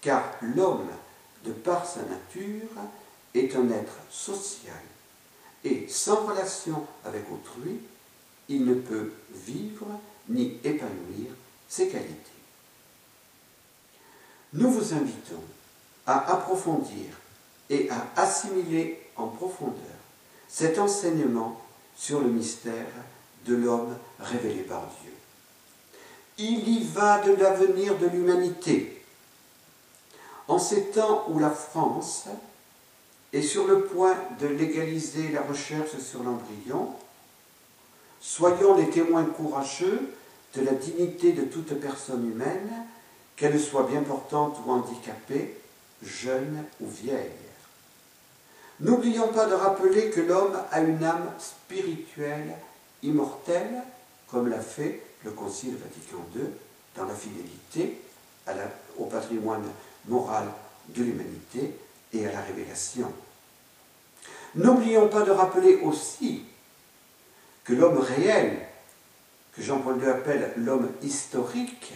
Car 0.00 0.22
l'homme, 0.42 0.86
de 1.44 1.50
par 1.50 1.84
sa 1.84 2.02
nature, 2.02 2.70
est 3.34 3.56
un 3.56 3.68
être 3.68 3.98
social 4.12 4.76
et 5.64 5.86
sans 5.88 6.26
relation 6.26 6.86
avec 7.04 7.24
autrui, 7.30 7.80
il 8.48 8.64
ne 8.64 8.74
peut 8.74 9.12
vivre 9.30 9.86
ni 10.28 10.58
épanouir 10.64 11.30
ses 11.68 11.88
qualités. 11.88 12.14
Nous 14.52 14.70
vous 14.70 14.94
invitons 14.94 15.42
à 16.06 16.32
approfondir 16.32 17.06
et 17.68 17.88
à 17.90 18.06
assimiler 18.16 19.00
en 19.16 19.28
profondeur 19.28 19.76
cet 20.48 20.78
enseignement 20.78 21.60
sur 21.96 22.20
le 22.20 22.28
mystère 22.28 22.88
de 23.46 23.54
l'homme 23.54 23.96
révélé 24.18 24.62
par 24.62 24.82
Dieu. 25.02 25.12
Il 26.38 26.68
y 26.68 26.84
va 26.84 27.20
de 27.20 27.32
l'avenir 27.34 27.96
de 27.98 28.06
l'humanité. 28.06 29.02
En 30.48 30.58
ces 30.58 30.86
temps 30.86 31.26
où 31.28 31.38
la 31.38 31.50
France 31.50 32.24
est 33.32 33.42
sur 33.42 33.66
le 33.66 33.82
point 33.82 34.16
de 34.40 34.46
légaliser 34.46 35.28
la 35.28 35.42
recherche 35.42 35.96
sur 35.98 36.22
l'embryon, 36.22 36.94
soyons 38.20 38.76
les 38.76 38.90
témoins 38.90 39.24
courageux 39.24 40.10
de 40.54 40.62
la 40.62 40.72
dignité 40.72 41.32
de 41.32 41.44
toute 41.44 41.78
personne 41.80 42.28
humaine, 42.28 42.70
qu'elle 43.36 43.58
soit 43.58 43.84
bien 43.84 44.02
portante 44.02 44.58
ou 44.66 44.70
handicapée, 44.70 45.56
jeune 46.02 46.64
ou 46.80 46.88
vieille. 46.88 47.30
N'oublions 48.80 49.28
pas 49.28 49.46
de 49.46 49.54
rappeler 49.54 50.10
que 50.10 50.20
l'homme 50.20 50.58
a 50.70 50.80
une 50.80 51.04
âme 51.04 51.30
spirituelle 51.38 52.54
immortelle, 53.02 53.82
comme 54.30 54.48
l'a 54.48 54.60
fait 54.60 55.02
le 55.24 55.30
Concile 55.30 55.76
Vatican 55.76 56.24
II 56.34 56.44
dans 56.96 57.04
la 57.04 57.14
fidélité 57.14 58.00
au 58.98 59.04
patrimoine 59.04 59.64
moral 60.08 60.48
de 60.88 61.02
l'humanité 61.02 61.74
et 62.12 62.26
à 62.26 62.32
la 62.32 62.40
révélation. 62.40 63.12
N'oublions 64.54 65.08
pas 65.08 65.22
de 65.22 65.30
rappeler 65.30 65.76
aussi 65.76 66.44
que 67.64 67.72
l'homme 67.72 67.98
réel 67.98 68.58
que 69.52 69.62
Jean-Paul 69.62 70.00
II 70.00 70.08
appelle 70.08 70.52
l'homme 70.56 70.90
historique, 71.02 71.92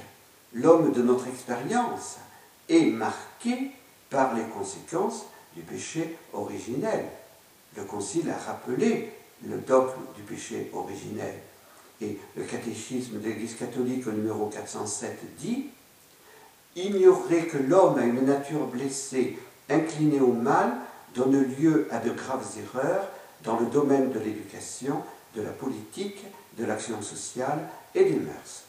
l'homme 0.52 0.92
de 0.92 1.02
notre 1.02 1.28
expérience, 1.28 2.18
est 2.68 2.86
marqué 2.86 3.72
par 4.10 4.34
les 4.34 4.44
conséquences 4.44 5.26
du 5.54 5.62
péché 5.62 6.16
originel. 6.32 7.04
Le 7.76 7.84
Concile 7.84 8.30
a 8.30 8.38
rappelé 8.38 9.12
le 9.46 9.58
dogme 9.58 10.00
du 10.16 10.22
péché 10.22 10.70
originel. 10.72 11.34
Et 12.00 12.18
le 12.36 12.44
catéchisme 12.44 13.20
de 13.20 13.28
l'Église 13.28 13.56
catholique 13.56 14.06
au 14.06 14.12
numéro 14.12 14.46
407 14.46 15.18
dit 15.38 15.66
ignorer 16.76 17.46
que 17.46 17.58
l'homme 17.58 17.98
a 17.98 18.04
une 18.04 18.24
nature 18.24 18.66
blessée, 18.66 19.38
inclinée 19.70 20.20
au 20.20 20.32
mal, 20.32 20.72
donne 21.14 21.42
lieu 21.58 21.88
à 21.90 21.98
de 21.98 22.10
graves 22.10 22.46
erreurs 22.58 23.08
dans 23.42 23.58
le 23.58 23.66
domaine 23.66 24.10
de 24.10 24.18
l'éducation, 24.18 25.02
de 25.36 25.42
la 25.42 25.50
politique, 25.50 26.24
de 26.58 26.64
l'action 26.64 27.00
sociale 27.02 27.68
et 27.94 28.04
des 28.04 28.16
mœurs. 28.16 28.64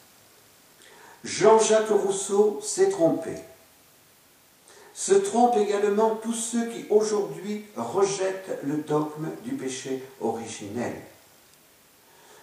Jean-Jacques 1.23 1.89
Rousseau 1.89 2.60
s'est 2.62 2.89
trompé. 2.89 3.31
Se 4.93 5.13
trompent 5.13 5.58
également 5.58 6.15
tous 6.15 6.34
ceux 6.34 6.67
qui 6.67 6.86
aujourd'hui 6.89 7.65
rejettent 7.75 8.60
le 8.63 8.77
dogme 8.77 9.29
du 9.43 9.53
péché 9.55 10.03
originel. 10.21 10.93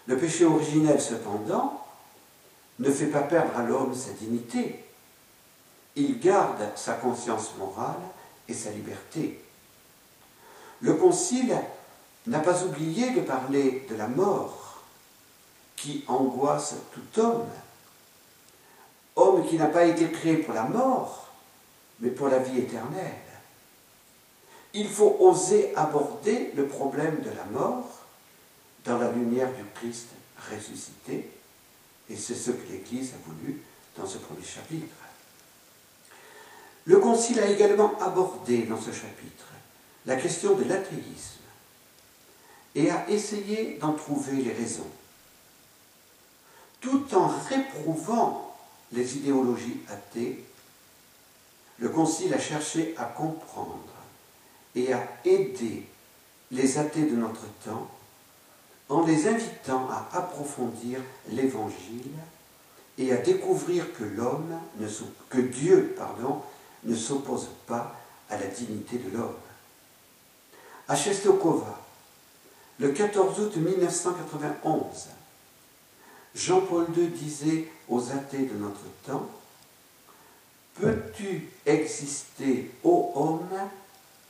Le 0.07 0.19
péché 0.19 0.45
originel, 0.45 1.01
cependant, 1.01 1.81
ne 2.79 2.91
fait 2.91 3.07
pas 3.07 3.23
perdre 3.23 3.57
à 3.57 3.63
l'homme 3.63 3.95
sa 3.95 4.11
dignité. 4.13 4.85
Il 5.95 6.19
garde 6.19 6.71
sa 6.75 6.95
conscience 6.95 7.53
morale 7.59 8.01
sa 8.55 8.71
liberté. 8.71 9.43
Le 10.81 10.95
Concile 10.95 11.57
n'a 12.27 12.41
pas 12.41 12.65
oublié 12.65 13.11
de 13.11 13.21
parler 13.21 13.87
de 13.89 13.95
la 13.95 14.09
mort 14.09 14.83
qui 15.77 16.05
angoisse 16.07 16.75
tout 16.93 17.21
homme. 17.21 17.49
Homme 19.17 19.47
qui 19.47 19.57
n'a 19.57 19.67
pas 19.67 19.85
été 19.85 20.11
créé 20.11 20.39
pour 20.39 20.55
la 20.55 20.65
mort, 20.65 21.29
mais 22.01 22.11
pour 22.11 22.29
la 22.29 22.39
vie 22.39 22.59
éternelle. 22.59 23.13
Il 24.75 24.89
faut 24.89 25.17
oser 25.21 25.75
aborder 25.77 26.53
le 26.57 26.67
problème 26.67 27.21
de 27.21 27.31
la 27.31 27.45
mort 27.45 27.89
dans 28.85 28.99
la 28.99 29.11
lumière 29.11 29.53
du 29.53 29.65
Christ 29.75 30.09
ressuscité, 30.51 31.31
et 32.09 32.17
c'est 32.17 32.35
ce 32.35 32.51
que 32.51 32.73
l'Église 32.73 33.13
a 33.15 33.29
voulu 33.29 33.63
dans 33.97 34.07
ce 34.07 34.19
premier 34.19 34.45
chapitre. 34.45 35.02
Le 36.85 36.99
Concile 36.99 37.41
a 37.41 37.47
également 37.47 37.97
abordé 38.01 38.63
dans 38.63 38.81
ce 38.81 38.91
chapitre 38.91 39.47
la 40.07 40.17
question 40.17 40.55
de 40.55 40.65
l'athéisme 40.65 41.41
et 42.75 42.91
a 42.91 43.09
essayé 43.09 43.79
d'en 43.81 43.93
trouver 43.93 44.33
les 44.33 44.53
raisons, 44.53 44.91
tout 46.81 47.07
en 47.15 47.29
réprouvant 47.49 48.57
les 48.93 49.17
idéologies 49.17 49.81
athées. 49.89 50.45
Le 51.79 51.89
Concile 51.89 52.35
a 52.35 52.41
cherché 52.41 52.95
à 52.99 53.05
comprendre 53.05 53.79
et 54.75 54.93
à 54.93 55.07
aider 55.25 55.87
les 56.51 56.79
athées 56.79 57.07
de 57.07 57.17
notre 57.17 57.47
temps 57.65 57.89
en 58.89 59.07
les 59.07 59.27
invitant 59.29 59.89
à 59.91 60.09
approfondir 60.13 61.01
l'Évangile 61.29 62.11
et 62.99 63.13
à 63.13 63.17
découvrir 63.17 63.93
que 63.95 64.05
l'homme, 64.05 64.59
que 65.31 65.39
Dieu, 65.39 65.95
pardon, 65.97 66.43
ne 66.85 66.95
s'oppose 66.95 67.49
pas 67.67 67.95
à 68.29 68.37
la 68.37 68.47
dignité 68.47 68.99
de 68.99 69.17
l'homme. 69.17 69.35
À 70.89 70.97
Chestokova, 70.97 71.79
le 72.79 72.91
14 72.91 73.41
août 73.41 73.57
1991, 73.57 75.09
Jean-Paul 76.35 76.87
II 76.97 77.09
disait 77.09 77.69
aux 77.89 78.11
athées 78.11 78.47
de 78.47 78.57
notre 78.57 78.85
temps 79.07 79.29
Peux-tu 80.81 81.51
exister, 81.67 82.71
ô 82.83 83.13
homme, 83.15 83.69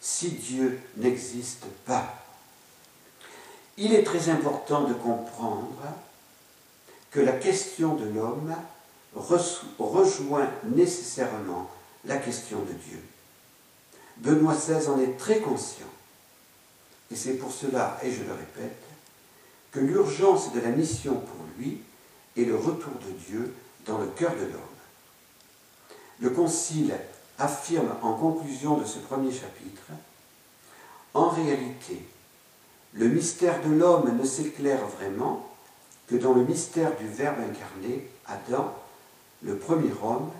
si 0.01 0.31
Dieu 0.31 0.81
n'existe 0.97 1.65
pas? 1.87 2.23
Il 3.77 3.95
est 3.95 4.03
très 4.03 4.29
important 4.29 4.83
de 4.83 4.95
comprendre 4.95 5.83
que 7.11 7.21
la 7.21 7.33
question 7.33 7.95
de 7.95 8.07
l'homme 8.07 8.55
rejoint 9.15 10.51
nécessairement 10.65 11.71
la 12.05 12.17
question 12.17 12.59
de 12.61 12.73
Dieu. 12.73 13.03
Benoît 14.19 14.55
XVI 14.55 14.89
en 14.89 15.01
est 15.01 15.19
très 15.19 15.41
conscient. 15.41 15.87
Et 17.11 17.17
c'est 17.17 17.35
pour 17.35 17.53
cela, 17.53 17.99
et 18.03 18.11
je 18.11 18.23
le 18.25 18.33
répète, 18.33 18.83
que 19.71 19.81
l'urgence 19.81 20.53
de 20.53 20.61
la 20.61 20.71
mission 20.71 21.15
pour 21.15 21.47
lui 21.59 21.81
est 22.37 22.45
le 22.45 22.57
retour 22.57 22.93
de 23.07 23.13
Dieu 23.27 23.55
dans 23.87 23.99
le 23.99 24.07
cœur 24.07 24.33
de 24.33 24.45
l'homme. 24.45 24.61
Le 26.21 26.31
Concile 26.31 26.95
affirme 27.39 27.95
en 28.03 28.15
conclusion 28.15 28.79
de 28.79 28.85
ce 28.85 28.99
premier 28.99 29.33
chapitre, 29.33 29.83
en 31.15 31.29
réalité, 31.29 32.01
le 32.95 33.09
mystère 33.09 33.61
de 33.63 33.73
l'homme 33.73 34.17
ne 34.19 34.25
s'éclaire 34.25 34.87
vraiment 34.87 35.49
que 36.07 36.17
dans 36.17 36.33
le 36.33 36.45
mystère 36.45 36.97
du 36.97 37.07
Verbe 37.07 37.41
incarné, 37.41 38.09
Adam, 38.27 38.75
le 39.43 39.57
premier 39.57 39.93
homme, 40.03 40.31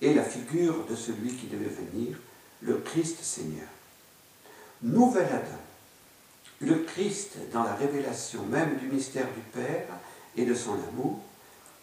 et 0.00 0.14
la 0.14 0.22
figure 0.22 0.86
de 0.86 0.94
celui 0.94 1.34
qui 1.34 1.46
devait 1.46 1.64
venir, 1.64 2.16
le 2.62 2.78
Christ 2.78 3.22
Seigneur. 3.22 3.68
Nouvel 4.82 5.26
Adam, 5.26 5.62
le 6.60 6.76
Christ, 6.84 7.36
dans 7.52 7.64
la 7.64 7.74
révélation 7.74 8.44
même 8.46 8.76
du 8.76 8.86
mystère 8.86 9.26
du 9.34 9.40
Père 9.52 9.86
et 10.36 10.44
de 10.44 10.54
son 10.54 10.74
amour, 10.74 11.20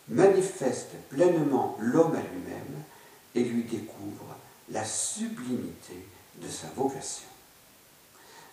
manifeste 0.08 0.92
pleinement 1.10 1.78
l'homme 1.80 2.16
à 2.16 2.22
lui-même 2.22 2.84
et 3.34 3.44
lui 3.44 3.64
découvre 3.64 4.38
la 4.70 4.86
sublimité 4.86 6.08
de 6.42 6.48
sa 6.48 6.68
vocation. 6.76 7.28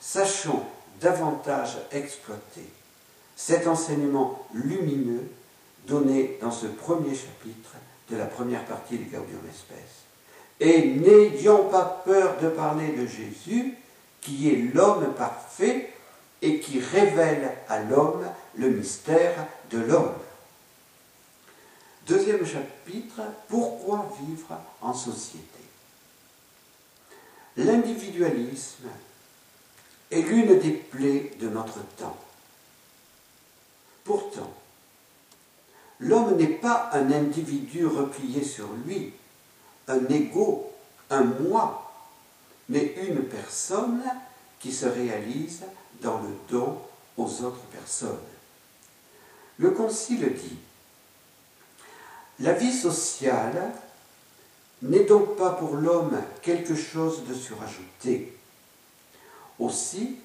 Sachons 0.01 0.65
davantage 1.01 1.79
exploiter 1.91 2.69
cet 3.37 3.67
enseignement 3.67 4.47
lumineux 4.55 5.29
donné 5.87 6.39
dans 6.41 6.51
ce 6.51 6.67
premier 6.67 7.15
chapitre 7.15 7.77
de 8.13 8.19
la 8.19 8.27
première 8.27 8.65
partie 8.67 8.99
du 8.99 9.05
Gaudium 9.05 9.41
Espèce. 9.49 10.03
Et 10.61 10.87
n'ayons 10.87 11.69
pas 11.69 12.03
peur 12.05 12.39
de 12.41 12.49
parler 12.49 12.89
de 12.93 13.07
Jésus, 13.07 13.75
qui 14.21 14.51
est 14.51 14.75
l'homme 14.75 15.15
parfait 15.15 15.91
et 16.43 16.61
qui 16.61 16.79
révèle 16.79 17.57
à 17.69 17.81
l'homme 17.81 18.25
le 18.57 18.69
mystère 18.69 19.47
de 19.71 19.79
l'homme. 19.79 20.15
Deuxième 22.07 22.45
chapitre, 22.45 23.23
pourquoi 23.49 24.13
vivre 24.21 24.61
en 24.83 24.93
société? 24.93 25.47
L'individualisme 27.57 28.89
est 30.11 30.23
l'une 30.23 30.59
des 30.59 30.73
plaies 30.73 31.33
de 31.41 31.49
notre 31.49 31.81
temps. 31.97 32.17
L'homme 36.03 36.37
n'est 36.37 36.47
pas 36.49 36.91
un 36.93 37.13
individu 37.13 37.87
replié 37.87 38.43
sur 38.43 38.67
lui, 38.85 39.13
un 39.87 40.05
ego, 40.09 40.73
un 41.11 41.23
moi, 41.23 41.93
mais 42.69 42.95
une 43.07 43.23
personne 43.23 44.03
qui 44.59 44.73
se 44.73 44.87
réalise 44.87 45.63
dans 46.01 46.21
le 46.21 46.31
don 46.51 46.79
aux 47.17 47.43
autres 47.43 47.65
personnes. 47.71 48.19
Le 49.59 49.71
Concile 49.71 50.35
dit, 50.35 50.57
la 52.41 52.55
vie 52.55 52.73
sociale 52.73 53.73
n'est 54.83 55.05
donc 55.05 55.37
pas 55.37 55.51
pour 55.51 55.77
l'homme 55.77 56.21
quelque 56.41 56.75
chose 56.75 57.23
de 57.29 57.35
surajouté. 57.35 58.37
Aussi, 59.61 60.17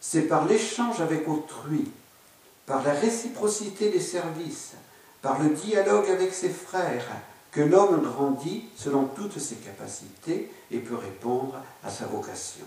c'est 0.00 0.28
par 0.28 0.46
l'échange 0.46 1.00
avec 1.00 1.26
autrui, 1.26 1.90
par 2.64 2.84
la 2.84 2.92
réciprocité 2.92 3.90
des 3.90 4.00
services, 4.00 4.74
par 5.26 5.42
le 5.42 5.48
dialogue 5.48 6.08
avec 6.08 6.32
ses 6.32 6.50
frères, 6.50 7.08
que 7.50 7.60
l'homme 7.60 8.00
grandit 8.00 8.66
selon 8.76 9.06
toutes 9.06 9.40
ses 9.40 9.56
capacités 9.56 10.52
et 10.70 10.78
peut 10.78 10.94
répondre 10.94 11.60
à 11.82 11.90
sa 11.90 12.06
vocation. 12.06 12.64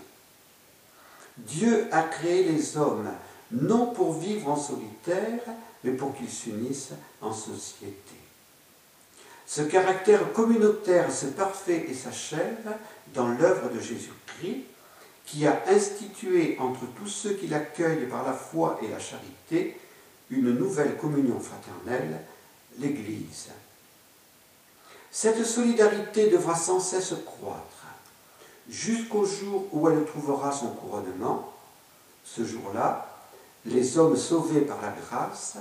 Dieu 1.38 1.88
a 1.90 2.02
créé 2.02 2.44
les 2.44 2.76
hommes 2.76 3.08
non 3.50 3.86
pour 3.86 4.12
vivre 4.12 4.50
en 4.50 4.56
solitaire, 4.56 5.40
mais 5.84 5.92
pour 5.92 6.14
qu'ils 6.14 6.28
s'unissent 6.28 6.92
en 7.22 7.32
société. 7.32 7.94
Ce 9.46 9.62
caractère 9.62 10.30
communautaire 10.34 11.10
se 11.10 11.26
parfait 11.26 11.86
et 11.88 11.94
s'achève 11.94 12.76
dans 13.14 13.28
l'œuvre 13.28 13.70
de 13.70 13.80
Jésus-Christ, 13.80 14.64
qui 15.24 15.46
a 15.46 15.62
institué 15.66 16.58
entre 16.60 16.82
tous 16.98 17.08
ceux 17.08 17.32
qui 17.32 17.46
l'accueillent 17.46 18.06
par 18.10 18.26
la 18.26 18.34
foi 18.34 18.78
et 18.82 18.88
la 18.88 18.98
charité 18.98 19.80
une 20.28 20.52
nouvelle 20.56 20.96
communion 20.96 21.40
fraternelle 21.40 22.20
l'Église. 22.80 23.48
Cette 25.10 25.44
solidarité 25.44 26.30
devra 26.30 26.54
sans 26.54 26.80
cesse 26.80 27.14
croître 27.26 27.86
jusqu'au 28.68 29.24
jour 29.26 29.66
où 29.72 29.88
elle 29.88 30.04
trouvera 30.04 30.52
son 30.52 30.68
couronnement. 30.68 31.52
Ce 32.24 32.44
jour-là, 32.44 33.06
les 33.66 33.98
hommes 33.98 34.16
sauvés 34.16 34.60
par 34.60 34.80
la 34.80 34.92
grâce, 34.92 35.56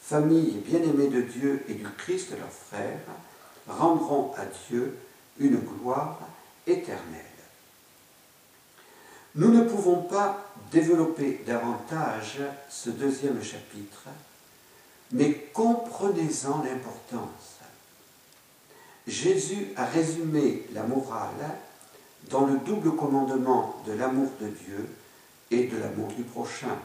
famille 0.00 0.62
bien-aimée 0.66 1.08
de 1.08 1.22
Dieu 1.22 1.64
et 1.68 1.74
du 1.74 1.86
Christ 1.98 2.30
leur 2.30 2.50
frère, 2.50 3.00
rendront 3.68 4.32
à 4.36 4.44
Dieu 4.68 4.96
une 5.38 5.58
gloire 5.58 6.18
éternelle. 6.66 7.20
Nous 9.34 9.48
ne 9.48 9.64
pouvons 9.64 10.02
pas 10.02 10.44
développer 10.70 11.42
davantage 11.46 12.38
ce 12.68 12.90
deuxième 12.90 13.42
chapitre 13.42 14.04
mais 15.12 15.34
comprenez-en 15.52 16.62
l'importance. 16.62 17.58
Jésus 19.06 19.68
a 19.76 19.84
résumé 19.84 20.64
la 20.72 20.82
morale 20.84 21.58
dans 22.30 22.46
le 22.46 22.58
double 22.58 22.96
commandement 22.96 23.82
de 23.86 23.92
l'amour 23.92 24.30
de 24.40 24.48
Dieu 24.48 24.88
et 25.50 25.66
de 25.66 25.76
l'amour 25.76 26.08
du 26.12 26.22
prochain. 26.22 26.78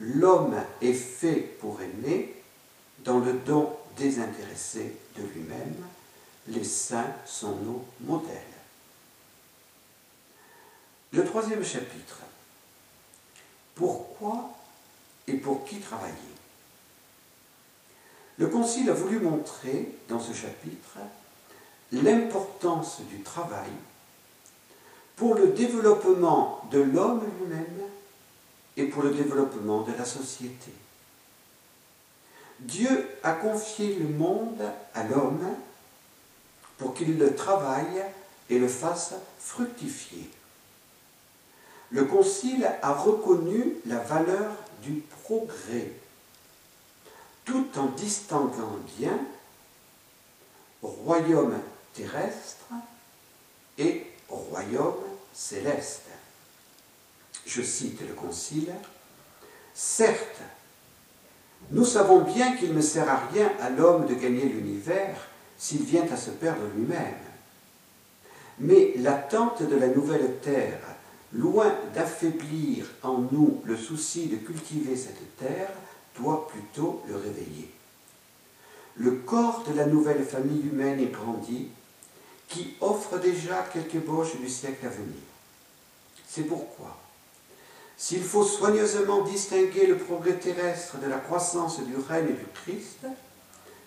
L'homme 0.00 0.56
est 0.80 0.94
fait 0.94 1.56
pour 1.60 1.80
aimer 1.80 2.34
dans 3.04 3.18
le 3.18 3.34
don 3.34 3.70
désintéressé 3.96 4.96
de 5.16 5.22
lui-même. 5.22 5.76
Les 6.48 6.64
saints 6.64 7.14
sont 7.26 7.56
nos 7.56 7.84
modèles. 8.00 8.34
Le 11.12 11.24
troisième 11.24 11.64
chapitre. 11.64 12.20
Pourquoi 13.74 14.50
et 15.26 15.34
pour 15.34 15.64
qui 15.64 15.78
travailler? 15.80 16.29
Le 18.40 18.46
Concile 18.46 18.88
a 18.88 18.94
voulu 18.94 19.20
montrer 19.20 19.86
dans 20.08 20.18
ce 20.18 20.32
chapitre 20.32 20.96
l'importance 21.92 23.02
du 23.10 23.20
travail 23.20 23.68
pour 25.14 25.34
le 25.34 25.48
développement 25.48 26.62
de 26.70 26.80
l'homme 26.80 27.20
lui-même 27.38 27.82
et 28.78 28.84
pour 28.84 29.02
le 29.02 29.10
développement 29.10 29.82
de 29.82 29.92
la 29.92 30.06
société. 30.06 30.72
Dieu 32.60 33.10
a 33.22 33.32
confié 33.32 33.96
le 33.96 34.08
monde 34.08 34.62
à 34.94 35.04
l'homme 35.04 35.46
pour 36.78 36.94
qu'il 36.94 37.18
le 37.18 37.34
travaille 37.34 38.02
et 38.48 38.58
le 38.58 38.68
fasse 38.68 39.12
fructifier. 39.38 40.30
Le 41.90 42.06
Concile 42.06 42.70
a 42.80 42.94
reconnu 42.94 43.74
la 43.84 43.98
valeur 43.98 44.52
du 44.82 45.02
progrès, 45.24 45.92
tout 47.44 47.66
en 47.76 47.86
distinguant 47.86 48.78
bien 48.98 49.18
royaume 50.82 51.58
terrestre 51.94 52.66
et 53.78 54.06
royaume 54.28 55.04
céleste. 55.32 56.02
Je 57.46 57.62
cite 57.62 58.00
le 58.06 58.14
Concile, 58.14 58.72
Certes, 59.74 60.40
nous 61.70 61.84
savons 61.84 62.20
bien 62.20 62.56
qu'il 62.56 62.74
ne 62.74 62.80
sert 62.80 63.08
à 63.08 63.26
rien 63.32 63.50
à 63.60 63.70
l'homme 63.70 64.06
de 64.06 64.14
gagner 64.14 64.44
l'univers 64.44 65.16
s'il 65.56 65.82
vient 65.82 66.06
à 66.10 66.16
se 66.16 66.30
perdre 66.30 66.62
lui-même. 66.76 67.14
Mais 68.58 68.92
l'attente 68.96 69.62
de 69.62 69.76
la 69.76 69.88
nouvelle 69.88 70.38
terre, 70.42 70.80
loin 71.32 71.72
d'affaiblir 71.94 72.86
en 73.02 73.18
nous 73.18 73.62
le 73.64 73.76
souci 73.76 74.26
de 74.26 74.36
cultiver 74.36 74.96
cette 74.96 75.36
terre, 75.36 75.70
doit 76.20 76.46
plutôt 76.48 77.02
le 77.08 77.16
réveiller. 77.16 77.70
Le 78.96 79.12
corps 79.12 79.64
de 79.68 79.74
la 79.74 79.86
nouvelle 79.86 80.24
famille 80.24 80.66
humaine 80.66 81.00
est 81.00 81.12
grandi, 81.12 81.68
qui 82.48 82.74
offre 82.80 83.18
déjà 83.18 83.62
quelques 83.72 83.94
ébauches 83.94 84.36
du 84.36 84.48
siècle 84.48 84.86
à 84.86 84.90
venir. 84.90 85.22
C'est 86.28 86.42
pourquoi, 86.42 86.98
s'il 87.96 88.22
faut 88.22 88.44
soigneusement 88.44 89.22
distinguer 89.22 89.86
le 89.86 89.96
progrès 89.96 90.34
terrestre 90.34 90.98
de 90.98 91.06
la 91.06 91.18
croissance 91.18 91.80
du 91.80 91.96
règne 91.96 92.34
du 92.34 92.46
Christ, 92.54 93.06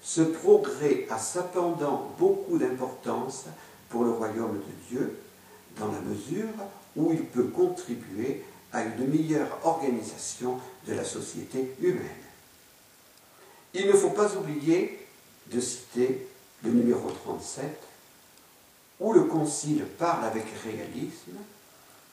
ce 0.02 0.22
progrès 0.22 1.08
a 1.10 1.18
cependant 1.18 2.12
beaucoup 2.18 2.58
d'importance 2.58 3.46
pour 3.90 4.04
le 4.04 4.12
royaume 4.12 4.58
de 4.58 4.88
Dieu, 4.90 5.18
dans 5.78 5.92
la 5.92 6.00
mesure 6.02 6.50
où 6.96 7.12
il 7.12 7.26
peut 7.26 7.48
contribuer 7.48 8.44
à 8.72 8.84
une 8.84 9.08
meilleure 9.08 9.60
organisation 9.64 10.60
de 10.88 10.94
la 10.94 11.04
société 11.04 11.74
humaine. 11.82 12.23
Il 13.74 13.88
ne 13.88 13.94
faut 13.94 14.12
pas 14.12 14.36
oublier 14.36 15.00
de 15.48 15.60
citer 15.60 16.28
le 16.64 16.72
numéro 16.72 17.10
37, 17.10 17.66
où 19.00 19.14
le 19.14 19.24
Concile 19.24 19.86
parle 19.98 20.26
avec 20.26 20.46
réalisme 20.64 21.38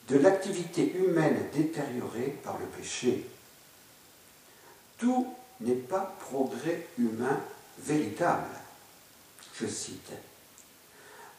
de 0.09 0.19
l'activité 0.19 0.93
humaine 0.97 1.39
détériorée 1.55 2.37
par 2.43 2.59
le 2.59 2.67
péché. 2.67 3.27
Tout 4.99 5.27
n'est 5.61 5.75
pas 5.75 6.17
progrès 6.21 6.87
humain 6.99 7.41
véritable. 7.79 8.49
Je 9.55 9.67
cite. 9.67 10.13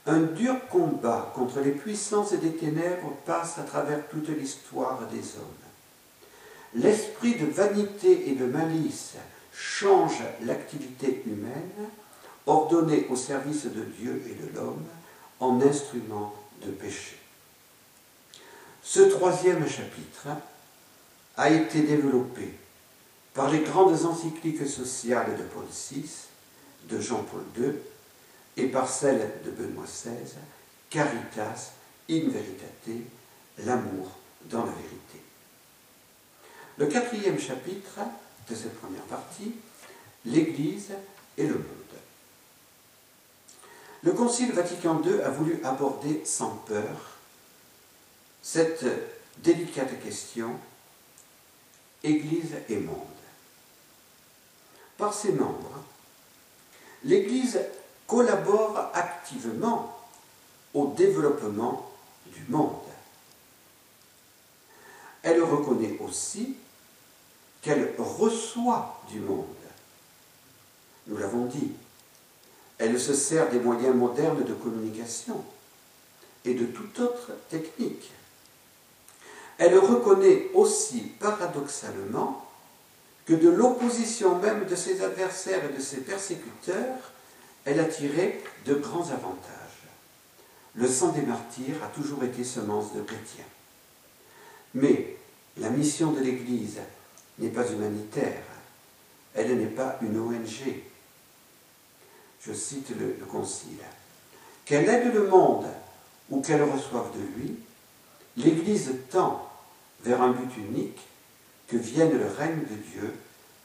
Un 0.05 0.21
dur 0.21 0.55
combat 0.69 1.31
contre 1.36 1.60
les 1.60 1.71
puissances 1.71 2.34
des 2.34 2.55
ténèbres 2.55 3.13
passe 3.25 3.57
à 3.57 3.63
travers 3.63 4.07
toute 4.07 4.29
l'histoire 4.29 4.99
des 5.07 5.19
hommes. 5.19 5.62
L'esprit 6.75 7.36
de 7.36 7.45
vanité 7.45 8.29
et 8.29 8.36
de 8.36 8.45
malice 8.45 9.15
change 9.62 10.24
l'activité 10.43 11.21
humaine, 11.28 11.89
ordonnée 12.47 13.06
au 13.10 13.15
service 13.15 13.65
de 13.65 13.84
Dieu 13.84 14.24
et 14.26 14.34
de 14.34 14.56
l'homme, 14.56 14.86
en 15.39 15.62
instrument 15.62 16.34
de 16.65 16.71
péché. 16.71 17.17
Ce 18.82 19.02
troisième 19.02 19.67
chapitre 19.67 20.28
a 21.38 21.50
été 21.52 21.82
développé 21.82 22.54
par 23.36 23.52
les 23.52 23.60
grandes 23.60 24.06
encycliques 24.06 24.67
sociales 24.67 25.38
de 25.38 25.43
Paul 25.43 25.65
VI, 25.65 26.10
de 26.89 27.00
Jean-Paul 27.00 27.43
II 27.58 27.74
et 28.58 28.67
par 28.67 28.89
celle 28.89 29.32
de 29.45 29.52
Benoît 29.52 29.86
XVI, 29.86 30.34
Caritas 30.89 31.74
in 32.10 32.30
veritate, 32.30 33.06
l'amour 33.60 34.10
dans 34.45 34.65
la 34.65 34.71
vérité. 34.71 35.21
Le 36.78 36.88
quatrième 36.88 37.39
chapitre 37.39 38.00
de 38.49 38.56
cette 38.56 38.80
première 38.80 39.04
partie, 39.04 39.56
l'Église 40.25 40.91
et 41.38 41.47
le 41.47 41.56
monde. 41.56 41.65
Le 44.04 44.13
Concile 44.13 44.51
Vatican 44.51 45.01
II 45.04 45.21
a 45.21 45.30
voulu 45.30 45.60
aborder 45.63 46.23
sans 46.25 46.56
peur 46.67 47.17
cette 48.41 48.86
délicate 49.38 50.01
question 50.04 50.56
Église 52.04 52.56
et 52.67 52.77
monde. 52.77 52.95
Par 54.97 55.13
ses 55.13 55.34
membres, 55.34 55.84
l'Église 57.04 57.60
collabore 58.08 58.89
activement 58.93 59.97
au 60.73 60.88
développement 60.88 61.91
du 62.25 62.43
monde. 62.49 62.75
Elle 65.21 65.43
reconnaît 65.43 65.97
aussi 65.99 66.56
qu'elle 67.62 67.93
reçoit 67.97 69.02
du 69.10 69.19
monde. 69.19 69.45
Nous 71.08 71.17
l'avons 71.17 71.45
dit, 71.45 71.71
elle 72.78 73.00
se 73.00 73.13
sert 73.13 73.50
des 73.50 73.60
moyens 73.60 73.95
modernes 73.95 74.43
de 74.43 74.54
communication 74.54 75.43
et 76.45 76.54
de 76.54 76.65
toute 76.65 77.00
autre 77.00 77.32
technique. 77.50 78.12
Elle 79.58 79.78
reconnaît 79.78 80.50
aussi 80.54 81.02
paradoxalement 81.19 82.47
que 83.26 83.34
de 83.34 83.50
l'opposition 83.50 84.39
même 84.39 84.65
de 84.65 84.76
ses 84.76 85.04
adversaires 85.04 85.63
et 85.65 85.78
de 85.78 85.82
ses 85.82 85.97
persécuteurs, 85.97 86.97
elle 87.65 87.80
a 87.80 87.86
tiré 87.86 88.43
de 88.65 88.74
grands 88.74 89.10
avantages. 89.10 89.62
Le 90.74 90.88
sang 90.88 91.10
des 91.10 91.21
martyrs 91.21 91.84
a 91.84 91.88
toujours 91.88 92.24
été 92.24 92.43
semence 92.43 92.93
de 92.93 93.02
chrétiens. 93.02 93.45
Mais 94.74 95.17
la 95.58 95.69
mission 95.69 96.12
de 96.12 96.21
l'Église 96.21 96.80
n'est 97.41 97.49
pas 97.49 97.69
humanitaire, 97.69 98.43
elle 99.34 99.58
n'est 99.58 99.65
pas 99.65 99.97
une 100.01 100.19
ONG. 100.19 100.82
Je 102.45 102.54
cite 102.54 102.89
le, 102.97 103.17
le 103.19 103.25
Concile. 103.25 103.77
Qu'elle 104.65 104.88
aide 104.88 105.13
le 105.13 105.27
monde 105.27 105.67
ou 106.30 106.41
qu'elle 106.41 106.63
reçoive 106.63 107.12
de 107.13 107.39
lui, 107.39 107.56
l'Église 108.38 108.91
tend 109.10 109.49
vers 110.04 110.21
un 110.21 110.32
but 110.32 110.58
unique, 110.58 110.99
que 111.67 111.77
vienne 111.77 112.17
le 112.17 112.27
règne 112.27 112.62
de 112.62 112.75
Dieu 112.75 113.13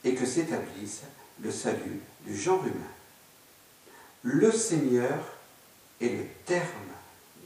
et 0.04 0.14
que 0.14 0.26
s'établisse 0.26 1.02
le 1.40 1.50
salut 1.50 2.00
du 2.24 2.36
genre 2.36 2.64
humain. 2.64 2.92
Le 4.22 4.52
Seigneur 4.52 5.18
est 6.00 6.08
le 6.08 6.24
terme 6.44 6.66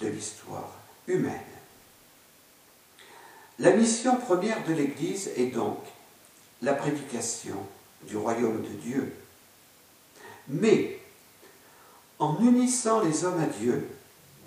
de 0.01 0.09
l'histoire 0.09 0.77
humaine. 1.07 1.41
La 3.59 3.73
mission 3.73 4.17
première 4.17 4.65
de 4.67 4.73
l'Église 4.73 5.31
est 5.37 5.47
donc 5.47 5.79
la 6.63 6.75
prédication 6.75 7.57
du 8.07 8.17
royaume 8.17 8.63
de 8.63 8.69
Dieu. 8.69 9.13
Mais 10.49 10.99
en 12.19 12.39
unissant 12.41 13.01
les 13.01 13.25
hommes 13.25 13.41
à 13.41 13.47
Dieu, 13.47 13.89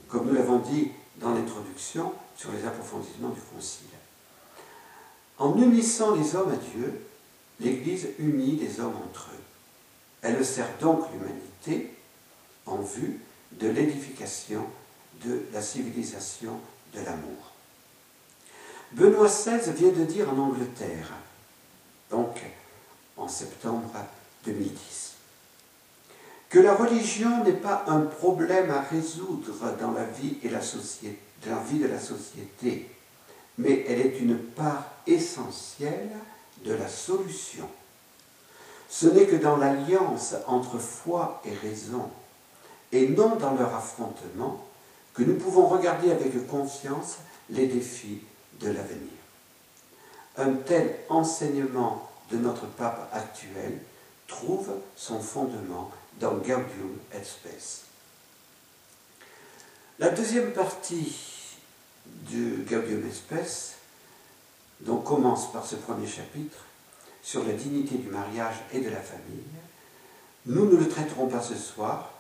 comme 0.07 0.27
nous 0.27 0.33
l'avons 0.33 0.59
dit 0.59 0.91
dans 1.17 1.33
l'introduction 1.33 2.13
sur 2.35 2.51
les 2.51 2.65
approfondissements 2.65 3.29
du 3.29 3.41
Concile, 3.41 3.87
en 5.39 5.57
unissant 5.57 6.15
les 6.15 6.35
hommes 6.35 6.51
à 6.51 6.55
Dieu, 6.55 7.01
l'Église 7.59 8.09
unit 8.19 8.57
les 8.57 8.79
hommes 8.79 8.95
entre 9.09 9.29
eux. 9.33 9.43
Elle 10.21 10.45
sert 10.45 10.69
donc 10.79 11.05
l'humanité 11.11 11.93
en 12.65 12.77
vue 12.77 13.19
de 13.53 13.67
l'édification 13.67 14.65
de 15.25 15.43
la 15.51 15.61
civilisation 15.61 16.59
de 16.93 16.99
l'amour. 17.01 17.51
Benoît 18.91 19.27
XVI 19.27 19.71
vient 19.73 19.91
de 19.91 20.05
dire 20.05 20.31
en 20.31 20.37
Angleterre, 20.37 21.11
donc 22.09 22.41
en 23.17 23.27
septembre 23.27 23.91
2010, 24.45 25.13
que 26.49 26.59
la 26.59 26.75
religion 26.75 27.43
n'est 27.43 27.53
pas 27.53 27.83
un 27.87 28.01
problème 28.01 28.69
à 28.69 28.81
résoudre 28.81 29.53
dans 29.79 29.91
la 29.91 30.05
vie, 30.05 30.37
de 30.41 30.49
la 31.87 31.99
société, 31.99 32.89
mais 33.57 33.85
elle 33.87 34.01
est 34.01 34.19
une 34.19 34.37
part 34.37 34.85
essentielle 35.07 36.11
de 36.63 36.73
la 36.73 36.87
solution. 36.87 37.67
Ce 38.89 39.07
n'est 39.07 39.25
que 39.25 39.35
dans 39.35 39.57
l'alliance 39.57 40.35
entre 40.47 40.77
foi 40.77 41.41
et 41.45 41.53
raison, 41.55 42.09
et 42.91 43.09
non 43.09 43.35
dans 43.35 43.55
leur 43.55 43.73
affrontement, 43.73 44.63
que 45.13 45.23
nous 45.23 45.35
pouvons 45.35 45.67
regarder 45.67 46.11
avec 46.11 46.47
conscience 46.47 47.17
les 47.49 47.67
défis 47.67 48.21
de 48.59 48.67
l'avenir. 48.67 49.22
Un 50.37 50.53
tel 50.53 50.95
enseignement 51.09 52.09
de 52.31 52.37
notre 52.37 52.65
pape 52.65 53.09
actuel 53.13 53.79
trouve 54.27 54.71
son 54.95 55.19
fondement 55.19 55.91
dans 56.19 56.33
Gaudium 56.33 56.97
et 57.13 57.23
Spes. 57.23 57.83
La 59.99 60.09
deuxième 60.09 60.51
partie 60.53 61.15
du 62.05 62.65
Gaudium 62.67 63.07
et 63.07 63.11
Spes, 63.11 63.75
donc 64.81 65.03
commence 65.03 65.51
par 65.51 65.65
ce 65.65 65.75
premier 65.75 66.07
chapitre 66.07 66.65
sur 67.21 67.43
la 67.45 67.53
dignité 67.53 67.95
du 67.95 68.09
mariage 68.09 68.55
et 68.73 68.79
de 68.79 68.89
la 68.89 68.99
famille, 68.99 69.43
nous 70.45 70.65
ne 70.65 70.77
le 70.77 70.89
traiterons 70.89 71.27
pas 71.27 71.41
ce 71.41 71.55
soir, 71.55 72.11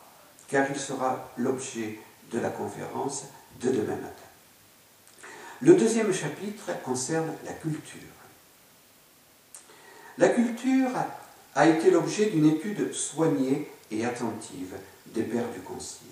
car 0.47 0.69
il 0.69 0.79
sera 0.79 1.29
l'objet 1.37 1.99
de 2.31 2.39
la 2.39 2.49
conférence 2.49 3.25
de 3.59 3.69
demain 3.69 3.95
matin. 3.95 4.22
Le 5.63 5.75
deuxième 5.75 6.11
chapitre 6.11 6.71
concerne 6.83 7.31
la 7.45 7.53
culture. 7.53 8.01
La 10.17 10.27
culture 10.27 10.89
a 11.55 11.67
été 11.69 11.89
l'objet 11.89 12.25
d'une 12.25 12.49
étude 12.49 12.91
soignée 12.91 13.71
et 13.89 14.03
attentive 14.03 14.75
des 15.05 15.23
pères 15.23 15.49
du 15.53 15.61
Concile. 15.61 16.07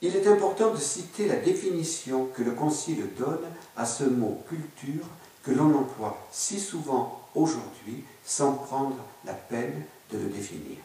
Il 0.00 0.16
est 0.16 0.26
important 0.26 0.72
de 0.72 0.78
citer 0.78 1.26
la 1.28 1.36
définition 1.36 2.28
que 2.34 2.42
le 2.42 2.52
Concile 2.52 3.10
donne 3.18 3.44
à 3.76 3.84
ce 3.84 4.04
mot 4.04 4.42
culture 4.48 5.06
que 5.42 5.50
l'on 5.50 5.74
emploie 5.74 6.26
si 6.32 6.58
souvent 6.60 7.28
aujourd'hui 7.34 8.04
sans 8.24 8.54
prendre 8.54 8.96
la 9.26 9.34
peine 9.34 9.84
de 10.10 10.16
le 10.16 10.30
définir. 10.30 10.78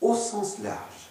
Au 0.00 0.14
sens 0.14 0.60
large, 0.60 1.03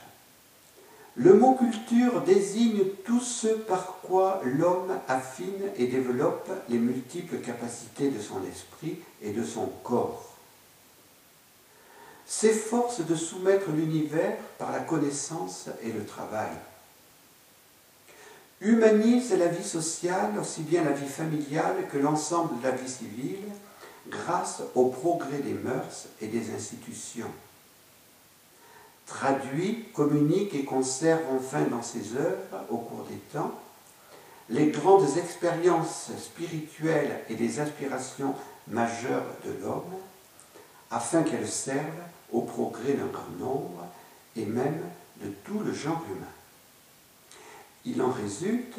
le 1.16 1.34
mot 1.36 1.54
culture 1.54 2.22
désigne 2.22 2.86
tout 3.06 3.20
ce 3.20 3.48
par 3.48 4.00
quoi 4.02 4.42
l'homme 4.44 4.98
affine 5.08 5.70
et 5.78 5.86
développe 5.86 6.50
les 6.70 6.80
multiples 6.80 7.38
capacités 7.38 8.10
de 8.10 8.20
son 8.20 8.44
esprit 8.52 8.98
et 9.22 9.32
de 9.32 9.44
son 9.44 9.68
corps. 9.84 10.32
S'efforce 12.26 13.06
de 13.06 13.16
soumettre 13.16 13.70
l'univers 13.70 14.38
par 14.58 14.72
la 14.72 14.80
connaissance 14.80 15.70
et 15.84 15.92
le 15.92 16.04
travail. 16.04 16.50
Humanise 18.62 19.36
la 19.38 19.48
vie 19.48 19.64
sociale, 19.64 20.32
aussi 20.40 20.62
bien 20.62 20.84
la 20.84 20.94
vie 20.94 21.10
familiale 21.10 21.88
que 21.92 21.98
l'ensemble 21.98 22.60
de 22.60 22.64
la 22.64 22.72
vie 22.72 22.90
civile, 22.90 23.46
grâce 24.08 24.64
au 24.74 24.86
progrès 24.86 25.40
des 25.40 25.54
mœurs 25.54 26.08
et 26.22 26.28
des 26.28 26.56
institutions 26.56 27.30
traduit, 29.06 29.86
communique 29.94 30.54
et 30.56 30.66
conserve 30.66 31.22
enfin 31.36 31.62
dans 31.64 31.82
ses 31.82 32.16
œuvres, 32.16 32.66
au 32.70 32.78
cours 32.78 33.06
des 33.10 33.18
temps, 33.34 33.60
les 34.50 34.68
grandes 34.68 35.18
expériences 35.18 36.12
spirituelles 36.18 37.22
et 37.30 37.36
les 37.36 37.60
aspirations 37.60 38.36
majeures 38.68 39.36
de 39.46 39.52
l'homme, 39.62 39.94
afin 40.92 41.24
qu'elles 41.24 41.50
servent 41.50 41.84
au 42.32 42.42
progrès 42.42 42.94
d'un 42.94 43.08
grand 43.08 43.40
nombre 43.40 43.86
et 44.36 44.46
même 44.46 44.82
de 45.22 45.30
tout 45.44 45.60
le 45.60 45.74
genre 45.74 46.04
humain. 46.10 46.26
Il 47.86 48.02
en 48.02 48.12
résulte 48.12 48.78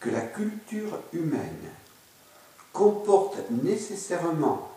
que 0.00 0.10
la 0.10 0.20
culture 0.20 0.98
humaine 1.12 1.70
comporte 2.72 3.38
nécessairement 3.50 4.70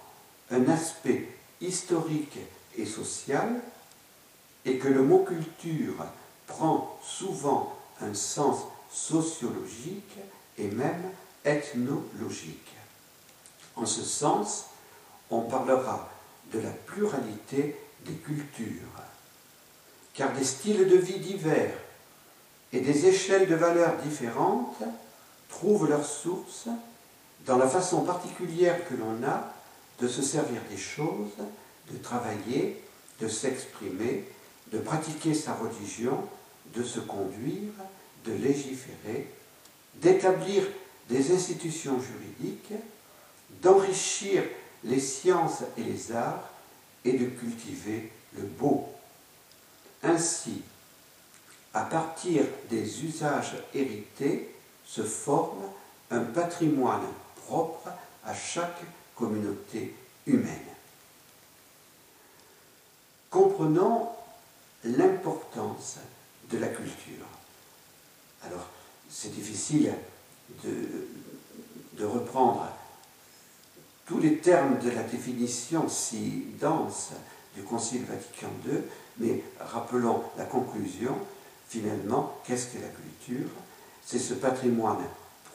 un 0.52 0.68
aspect 0.70 1.30
historique 1.62 2.38
et 2.78 2.86
social 2.86 3.62
et 4.66 4.78
que 4.78 4.88
le 4.88 5.03
mot 5.03 5.20
culture 5.20 6.05
prend 6.47 6.97
souvent 7.03 7.74
un 8.01 8.13
sens 8.13 8.59
sociologique 8.91 10.18
et 10.57 10.68
même 10.68 11.11
ethnologique. 11.43 12.76
En 13.76 13.86
ce 13.86 14.01
sens, 14.01 14.66
on 15.30 15.41
parlera 15.41 16.09
de 16.51 16.59
la 16.59 16.70
pluralité 16.70 17.76
des 18.05 18.13
cultures, 18.13 19.01
car 20.13 20.32
des 20.34 20.43
styles 20.43 20.88
de 20.88 20.97
vie 20.97 21.20
divers 21.20 21.78
et 22.72 22.80
des 22.80 23.07
échelles 23.07 23.47
de 23.47 23.55
valeurs 23.55 23.97
différentes 23.97 24.82
trouvent 25.49 25.89
leur 25.89 26.05
source 26.05 26.68
dans 27.45 27.57
la 27.57 27.68
façon 27.68 28.03
particulière 28.03 28.88
que 28.88 28.95
l'on 28.95 29.28
a 29.28 29.53
de 29.99 30.07
se 30.07 30.22
servir 30.22 30.61
des 30.70 30.78
choses, 30.78 31.32
de 31.91 31.97
travailler, 31.97 32.82
de 33.20 33.28
s'exprimer 33.28 34.26
de 34.72 34.80
pratiquer 34.80 35.34
sa 35.34 35.53
religion, 35.53 36.28
de 36.74 36.84
se 36.84 36.99
conduire, 36.99 37.74
de 38.26 38.34
légiférer, 38.34 39.28
d'établir 39.95 40.63
des 41.09 41.32
institutions 41.32 41.99
juridiques, 41.99 42.74
d'enrichir 43.61 44.43
les 44.84 44.99
sciences 44.99 45.63
et 45.78 45.84
les 45.84 46.11
arts 46.11 46.49
et 47.03 47.13
de 47.13 47.26
cultiver 47.26 48.11
le 48.36 48.43
beau. 48.43 48.89
Ainsi, 50.03 50.61
à 51.74 51.82
partir 51.82 52.43
des 52.70 53.05
usages 53.05 53.55
hérités, 53.74 54.53
se 54.86 55.01
forme 55.01 55.63
un 56.11 56.22
patrimoine 56.22 57.07
propre 57.47 57.89
à 58.24 58.34
chaque 58.34 58.82
communauté 59.16 59.93
humaine. 60.26 60.49
Comprenons 63.30 64.09
l'importance 64.86 65.98
de 66.52 66.58
la 66.58 66.68
culture. 66.68 67.26
Alors, 68.44 68.68
c'est 69.10 69.34
difficile 69.34 69.94
de, 70.64 72.06
reprendre 72.06 72.68
tous 74.06 74.20
les 74.20 74.38
termes 74.38 74.78
de 74.80 74.92
la 74.92 75.04
définition 75.04 75.90
si 75.90 76.46
dense 76.60 77.12
du 77.56 77.64
Concile 77.64 78.04
Vatican 78.04 78.50
II, 78.68 78.82
mais 79.18 79.42
rappelons 79.60 80.22
la 80.38 80.46
conclusion. 80.46 81.18
Finalement, 81.68 82.38
qu'est-ce 82.46 82.68
que 82.68 82.82
la 82.82 82.90
culture? 82.90 83.50
C'est 84.06 84.20
ce 84.20 84.36
patrimoine 84.36 85.04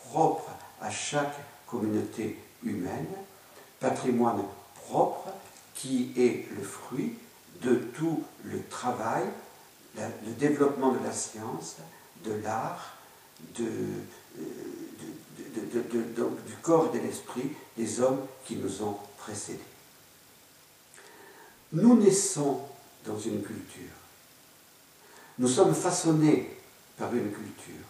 propre 0.09 0.51
à 0.81 0.91
chaque 0.91 1.37
communauté 1.67 2.37
humaine, 2.65 3.07
patrimoine 3.79 4.43
propre 4.75 5.29
qui 5.75 6.13
est 6.17 6.49
le 6.57 6.63
fruit 6.63 7.15
de 7.63 7.75
tout 7.75 8.23
le 8.45 8.63
travail, 8.69 9.25
le 9.97 10.33
développement 10.39 10.93
de 10.93 11.05
la 11.05 11.13
science, 11.13 11.77
de 12.25 12.33
l'art, 12.43 12.97
de, 13.59 13.67
du 16.47 16.55
corps 16.63 16.91
et 16.93 16.99
de 16.99 17.05
l'esprit 17.05 17.51
des 17.77 18.01
hommes 18.01 18.21
qui 18.45 18.57
nous 18.57 18.83
ont 18.83 18.97
précédés. 19.19 19.59
Nous 21.73 21.97
naissons 21.99 22.61
dans 23.05 23.19
une 23.19 23.43
culture. 23.43 23.95
Nous 25.39 25.49
sommes 25.49 25.75
façonnés 25.75 26.57
par 26.97 27.15
une 27.15 27.31
culture. 27.31 27.87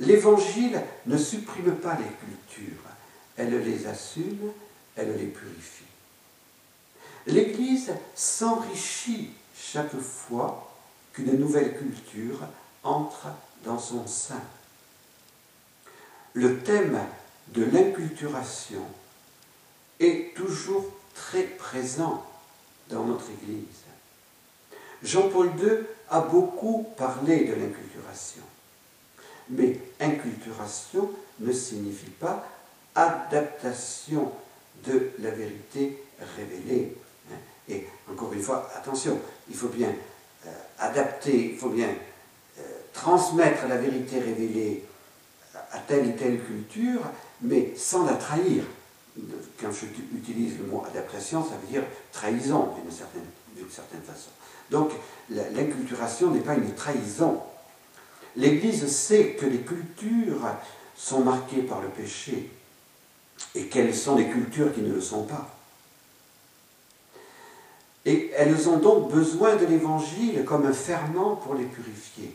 L'Évangile 0.00 0.82
ne 1.06 1.16
supprime 1.16 1.74
pas 1.76 1.96
les 1.96 2.04
cultures, 2.04 2.82
elle 3.36 3.62
les 3.62 3.86
assume, 3.86 4.52
elle 4.94 5.16
les 5.16 5.26
purifie. 5.26 5.84
L'Église 7.28 7.92
s'enrichit 8.14 9.30
chaque 9.54 9.98
fois 9.98 10.72
qu'une 11.12 11.38
nouvelle 11.38 11.76
culture 11.76 12.40
entre 12.82 13.28
dans 13.64 13.78
son 13.78 14.06
sein. 14.06 14.40
Le 16.32 16.60
thème 16.60 16.98
de 17.48 17.64
l'inculturation 17.64 18.82
est 20.00 20.34
toujours 20.34 20.86
très 21.14 21.42
présent 21.42 22.24
dans 22.88 23.04
notre 23.04 23.26
Église. 23.42 23.84
Jean-Paul 25.02 25.50
II 25.60 25.80
a 26.08 26.20
beaucoup 26.22 26.86
parlé 26.96 27.44
de 27.44 27.54
l'inculturation. 27.54 28.42
Mais 29.50 29.78
inculturation 30.00 31.10
ne 31.40 31.52
signifie 31.52 32.10
pas 32.10 32.48
adaptation 32.94 34.32
de 34.86 35.10
la 35.18 35.30
vérité 35.30 36.02
révélée. 36.36 36.96
Et 37.68 37.86
encore 38.10 38.32
une 38.32 38.42
fois, 38.42 38.70
attention, 38.76 39.18
il 39.48 39.56
faut 39.56 39.68
bien 39.68 39.92
euh, 40.46 40.50
adapter, 40.78 41.52
il 41.52 41.58
faut 41.58 41.68
bien 41.68 41.88
euh, 41.88 42.62
transmettre 42.92 43.66
la 43.68 43.76
vérité 43.76 44.20
révélée 44.20 44.84
à 45.72 45.78
telle 45.78 46.08
et 46.08 46.16
telle 46.16 46.40
culture, 46.40 47.00
mais 47.42 47.72
sans 47.76 48.04
la 48.04 48.14
trahir. 48.14 48.64
Quand 49.60 49.70
je 49.72 49.86
utilise 50.16 50.58
le 50.58 50.66
mot 50.66 50.84
adaptation, 50.88 51.42
ça 51.42 51.56
veut 51.60 51.72
dire 51.72 51.82
trahison 52.12 52.68
d'une 52.80 52.92
certaine, 52.92 53.26
d'une 53.56 53.70
certaine 53.70 54.02
façon. 54.02 54.30
Donc 54.70 54.92
l'inculturation 55.30 56.30
n'est 56.30 56.40
pas 56.40 56.54
une 56.54 56.74
trahison. 56.74 57.40
L'Église 58.36 58.86
sait 58.86 59.32
que 59.32 59.46
les 59.46 59.58
cultures 59.58 60.46
sont 60.96 61.20
marquées 61.20 61.62
par 61.62 61.80
le 61.80 61.88
péché 61.88 62.50
et 63.54 63.66
quelles 63.66 63.94
sont 63.94 64.16
les 64.16 64.28
cultures 64.28 64.72
qui 64.72 64.82
ne 64.82 64.92
le 64.92 65.00
sont 65.00 65.24
pas. 65.24 65.57
Et 68.08 68.30
elles 68.34 68.70
ont 68.70 68.78
donc 68.78 69.12
besoin 69.12 69.56
de 69.56 69.66
l'Évangile 69.66 70.42
comme 70.46 70.64
un 70.64 70.72
ferment 70.72 71.36
pour 71.36 71.54
les 71.54 71.66
purifier. 71.66 72.34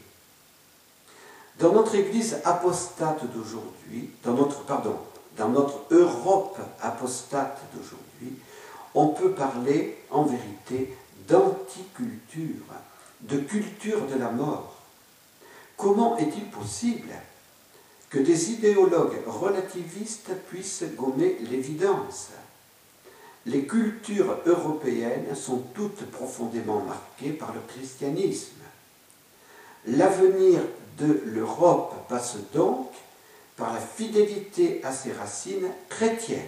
Dans 1.57 1.73
notre 1.73 1.95
Église 1.95 2.37
apostate 2.45 3.25
d'aujourd'hui, 3.33 4.11
dans 4.23 4.33
notre, 4.33 4.65
pardon, 4.65 4.95
dans 5.35 5.49
notre 5.49 5.79
Europe 5.89 6.59
apostate 6.79 7.59
d'aujourd'hui, 7.73 8.37
on 8.93 9.07
peut 9.07 9.31
parler 9.31 9.97
en 10.11 10.25
vérité 10.25 10.95
d'anticulture, 11.27 12.67
de 13.21 13.39
culture 13.39 14.05
de 14.05 14.19
la 14.19 14.29
mort. 14.29 14.75
Comment 15.75 16.17
est-il 16.17 16.51
possible 16.51 17.13
que 18.11 18.19
des 18.19 18.51
idéologues 18.51 19.23
relativistes 19.25 20.29
puissent 20.49 20.83
gommer 20.95 21.39
l'évidence? 21.49 22.29
Les 23.45 23.65
cultures 23.65 24.37
européennes 24.45 25.35
sont 25.35 25.63
toutes 25.73 26.09
profondément 26.11 26.79
marquées 26.81 27.33
par 27.33 27.53
le 27.53 27.59
christianisme. 27.67 28.61
L'avenir 29.85 30.61
de 30.97 31.21
l'Europe 31.25 32.07
passe 32.07 32.37
donc 32.53 32.89
par 33.57 33.73
la 33.73 33.81
fidélité 33.81 34.81
à 34.83 34.93
ses 34.93 35.11
racines 35.11 35.69
chrétiennes. 35.89 36.39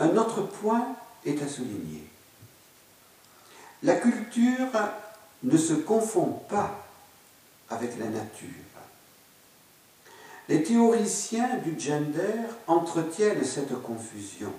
Un 0.00 0.16
autre 0.16 0.42
point 0.42 0.96
est 1.24 1.40
à 1.40 1.46
souligner. 1.46 2.02
La 3.84 3.94
culture 3.94 4.68
ne 5.44 5.56
se 5.56 5.74
confond 5.74 6.40
pas 6.48 6.84
avec 7.70 7.98
la 7.98 8.06
nature. 8.06 8.48
Les 10.48 10.62
théoriciens 10.62 11.58
du 11.58 11.78
gender 11.78 12.48
entretiennent 12.66 13.44
cette 13.44 13.80
confusion. 13.80 14.52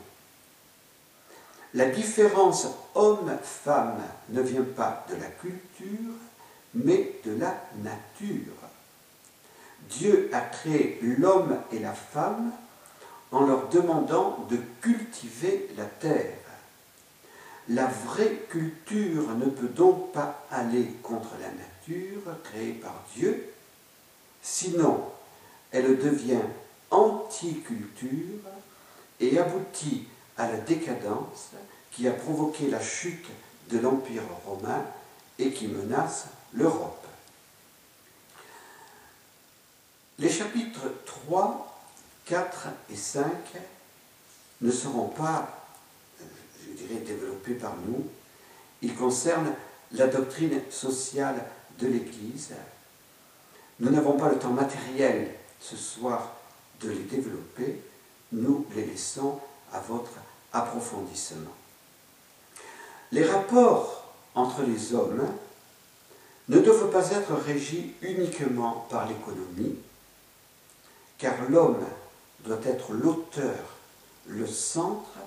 La 1.76 1.88
différence 1.88 2.68
homme-femme 2.96 4.02
ne 4.30 4.42
vient 4.42 4.64
pas 4.64 5.06
de 5.10 5.16
la 5.16 5.28
culture, 5.28 6.14
mais 6.74 7.20
de 7.26 7.38
la 7.38 7.54
nature. 7.84 8.54
Dieu 9.90 10.30
a 10.32 10.40
créé 10.40 10.98
l'homme 11.02 11.58
et 11.74 11.80
la 11.80 11.94
femme 11.94 12.54
en 13.32 13.46
leur 13.46 13.68
demandant 13.68 14.48
de 14.50 14.58
cultiver 14.82 15.70
la 15.76 15.84
terre. 15.84 16.38
La 17.68 17.88
vraie 17.88 18.46
culture 18.50 19.36
ne 19.36 19.50
peut 19.50 19.68
donc 19.68 20.14
pas 20.14 20.46
aller 20.52 20.88
contre 21.04 21.32
la 21.42 21.50
nature 21.50 22.22
créée 22.46 22.74
par 22.74 23.04
Dieu, 23.16 23.52
sinon 24.42 25.04
elle 25.72 25.98
devient 25.98 26.46
anti-culture 26.90 28.40
et 29.20 29.38
aboutit 29.38 30.08
à 30.38 30.48
la 30.52 30.58
décadence 30.58 31.52
qui 31.92 32.08
a 32.08 32.12
provoqué 32.12 32.70
la 32.70 32.82
chute 32.82 33.28
de 33.70 33.80
l'Empire 33.80 34.24
romain 34.46 34.86
et 35.40 35.52
qui 35.52 35.68
menace 35.68 36.26
l'Europe. 36.54 37.06
Les 40.20 40.30
chapitres 40.30 40.88
3, 41.06 41.84
4 42.26 42.68
et 42.90 42.96
5 42.96 43.24
ne 44.62 44.72
seront 44.72 45.08
pas, 45.08 45.68
je 46.66 46.72
dirais, 46.72 47.02
développés 47.02 47.56
par 47.56 47.76
nous. 47.88 48.08
Ils 48.82 48.96
concernent 48.96 49.54
la 49.92 50.08
doctrine 50.08 50.62
sociale 50.70 51.44
de 51.80 51.88
l'Église. 51.88 52.54
Nous 53.80 53.90
n'avons 53.90 54.14
pas 54.14 54.30
le 54.30 54.40
temps 54.40 54.52
matériel 54.52 55.32
ce 55.60 55.76
soir 55.76 56.34
de 56.82 56.90
les 56.90 57.04
développer. 57.04 57.82
Nous 58.32 58.66
les 58.76 58.86
laissons 58.86 59.40
à 59.76 59.80
votre 59.82 60.12
approfondissement. 60.54 61.54
Les 63.12 63.26
rapports 63.26 64.14
entre 64.34 64.64
les 64.64 64.94
hommes 64.94 65.28
ne 66.48 66.60
doivent 66.60 66.92
pas 66.92 67.12
être 67.12 67.34
régis 67.34 67.92
uniquement 68.02 68.88
par 68.90 69.08
l'économie, 69.08 69.76
car 71.18 71.34
l'homme 71.50 71.86
doit 72.46 72.60
être 72.66 72.94
l'auteur, 72.94 73.58
le 74.28 74.48
centre 74.48 75.18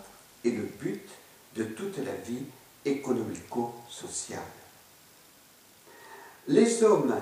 et 0.45 0.51
le 0.51 0.63
but 0.63 1.09
de 1.57 1.65
toute 1.65 1.99
la 1.99 2.15
vie 2.15 2.45
économico-sociale. 2.85 4.41
Les 6.47 6.83
hommes 6.83 7.15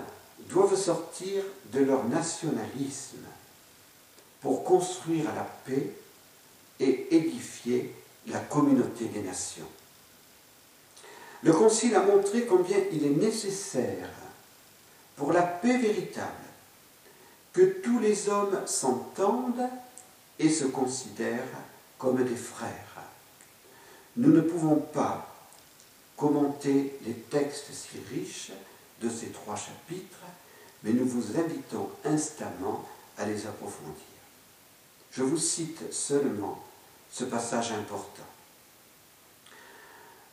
doivent 0.51 0.77
sortir 0.77 1.43
de 1.73 1.81
leur 1.81 2.05
nationalisme 2.05 3.25
pour 4.41 4.63
construire 4.63 5.35
la 5.35 5.43
paix 5.43 5.93
et 6.81 7.15
édifier 7.15 7.95
la 8.27 8.41
communauté 8.41 9.07
des 9.07 9.23
nations. 9.23 9.69
Le 11.43 11.53
Concile 11.53 11.95
a 11.95 12.03
montré 12.03 12.45
combien 12.47 12.79
il 12.93 13.07
est 13.07 13.11
nécessaire 13.11 14.09
pour 15.17 15.33
la 15.33 15.43
paix 15.43 15.79
véritable 15.79 16.33
que 17.53 17.81
tous 17.83 17.99
les 18.01 18.29
hommes 18.29 18.61
s'entendent 18.67 19.69
et 20.39 20.51
se 20.51 20.65
considèrent 20.65 21.43
comme 21.99 22.23
des 22.25 22.37
frères. 22.37 23.05
Nous 24.17 24.31
ne 24.31 24.41
pouvons 24.41 24.77
pas 24.77 25.35
commenter 26.17 26.99
les 27.05 27.15
textes 27.15 27.73
si 27.73 27.99
riches 28.11 28.53
de 29.01 29.09
ces 29.09 29.29
trois 29.29 29.57
chapitres, 29.57 30.25
mais 30.83 30.93
nous 30.93 31.07
vous 31.07 31.39
invitons 31.39 31.91
instamment 32.05 32.87
à 33.19 33.27
les 33.27 33.47
approfondir. 33.47 33.95
Je 35.13 35.23
vous 35.23 35.39
cite 35.39 35.93
seulement 35.93 36.63
ce 37.17 37.25
passage 37.25 37.73
important. 37.73 38.29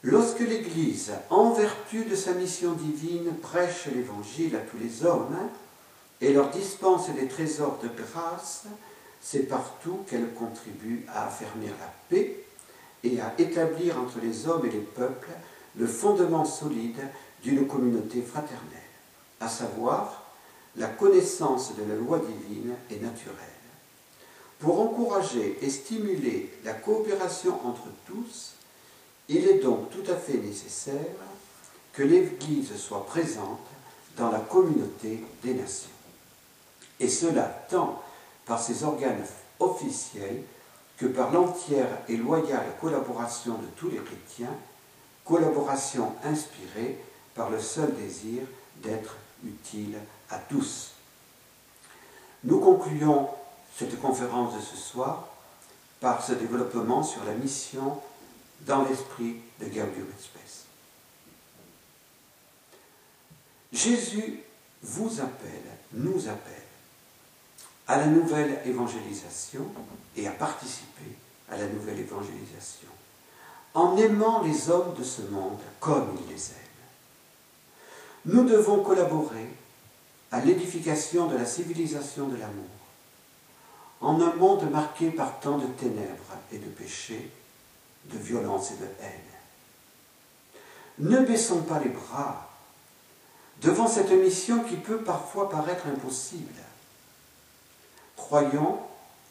Lorsque 0.01 0.41
l'Église, 0.41 1.13
en 1.29 1.51
vertu 1.51 2.03
de 2.03 2.13
sa 2.13 2.33
mission 2.33 2.73
divine, 2.73 3.37
prêche 3.41 3.85
l'Évangile 3.85 4.57
à 4.57 4.59
tous 4.59 4.77
les 4.77 5.05
hommes 5.05 5.37
et 6.19 6.33
leur 6.33 6.49
dispense 6.49 7.09
des 7.11 7.29
trésors 7.29 7.79
de 7.81 7.87
grâce, 7.87 8.65
c'est 9.21 9.47
partout 9.47 9.99
qu'elle 10.09 10.33
contribue 10.33 11.05
à 11.07 11.27
affermir 11.27 11.71
la 11.79 11.93
paix 12.09 12.43
et 13.05 13.21
à 13.21 13.33
établir 13.37 13.97
entre 13.97 14.19
les 14.21 14.49
hommes 14.49 14.65
et 14.65 14.71
les 14.71 14.79
peuples 14.79 15.31
le 15.77 15.87
fondement 15.87 16.43
solide 16.43 16.99
d'une 17.43 17.65
communauté 17.65 18.21
fraternelle, 18.21 18.59
à 19.39 19.47
savoir 19.47 20.25
la 20.75 20.87
connaissance 20.87 21.77
de 21.77 21.83
la 21.89 21.95
loi 21.95 22.19
divine 22.19 22.73
et 22.91 22.99
naturelle. 22.99 23.52
Pour 24.63 24.79
encourager 24.79 25.57
et 25.61 25.69
stimuler 25.69 26.49
la 26.63 26.71
coopération 26.71 27.59
entre 27.67 27.89
tous, 28.07 28.53
il 29.27 29.45
est 29.45 29.59
donc 29.59 29.89
tout 29.89 30.09
à 30.09 30.15
fait 30.15 30.37
nécessaire 30.37 31.17
que 31.91 32.01
l'Église 32.01 32.73
soit 32.77 33.05
présente 33.05 33.59
dans 34.15 34.31
la 34.31 34.39
communauté 34.39 35.21
des 35.43 35.53
nations. 35.53 35.89
Et 36.97 37.09
cela 37.09 37.43
tant 37.69 38.01
par 38.45 38.63
ses 38.63 38.85
organes 38.85 39.25
officiels 39.59 40.43
que 40.95 41.07
par 41.07 41.33
l'entière 41.33 41.99
et 42.07 42.15
loyale 42.15 42.77
collaboration 42.79 43.55
de 43.55 43.67
tous 43.75 43.89
les 43.89 43.99
chrétiens, 43.99 44.55
collaboration 45.25 46.13
inspirée 46.23 46.99
par 47.35 47.49
le 47.49 47.59
seul 47.59 47.93
désir 47.95 48.43
d'être 48.77 49.17
utile 49.43 49.97
à 50.29 50.37
tous. 50.37 50.91
Nous 52.45 52.61
concluons 52.61 53.27
cette 53.77 53.99
conférence 53.99 54.55
de 54.55 54.61
ce 54.61 54.77
soir 54.77 55.27
par 55.99 56.23
ce 56.23 56.33
développement 56.33 57.03
sur 57.03 57.23
la 57.23 57.33
mission 57.33 57.99
dans 58.61 58.83
l'esprit 58.83 59.37
de 59.59 59.65
Gaudium 59.65 60.07
et 60.07 60.21
Spes. 60.21 60.65
Jésus 63.71 64.39
vous 64.81 65.19
appelle, 65.19 65.63
nous 65.93 66.27
appelle 66.27 66.53
à 67.87 67.97
la 67.97 68.07
nouvelle 68.07 68.61
évangélisation 68.65 69.65
et 70.15 70.27
à 70.27 70.31
participer 70.31 71.17
à 71.49 71.57
la 71.57 71.67
nouvelle 71.67 71.99
évangélisation 71.99 72.89
en 73.73 73.97
aimant 73.97 74.43
les 74.43 74.69
hommes 74.69 74.93
de 74.97 75.03
ce 75.03 75.21
monde 75.23 75.59
comme 75.79 76.15
il 76.21 76.33
les 76.33 76.49
aime. 76.49 76.57
Nous 78.25 78.43
devons 78.43 78.83
collaborer 78.83 79.49
à 80.31 80.39
l'édification 80.39 81.27
de 81.27 81.37
la 81.37 81.45
civilisation 81.45 82.27
de 82.27 82.37
l'amour. 82.37 82.72
En 84.03 84.19
un 84.19 84.35
monde 84.35 84.69
marqué 84.69 85.11
par 85.11 85.39
tant 85.39 85.57
de 85.57 85.65
ténèbres 85.65 86.37
et 86.51 86.57
de 86.57 86.67
péchés, 86.67 87.31
de 88.05 88.17
violence 88.17 88.71
et 88.71 88.75
de 88.75 88.87
haine. 89.01 89.33
Ne 90.99 91.25
baissons 91.25 91.63
pas 91.63 91.79
les 91.79 91.89
bras 91.89 92.49
devant 93.61 93.87
cette 93.87 94.11
mission 94.11 94.61
qui 94.65 94.75
peut 94.75 94.99
parfois 94.99 95.49
paraître 95.49 95.87
impossible. 95.87 96.53
Croyons 98.17 98.79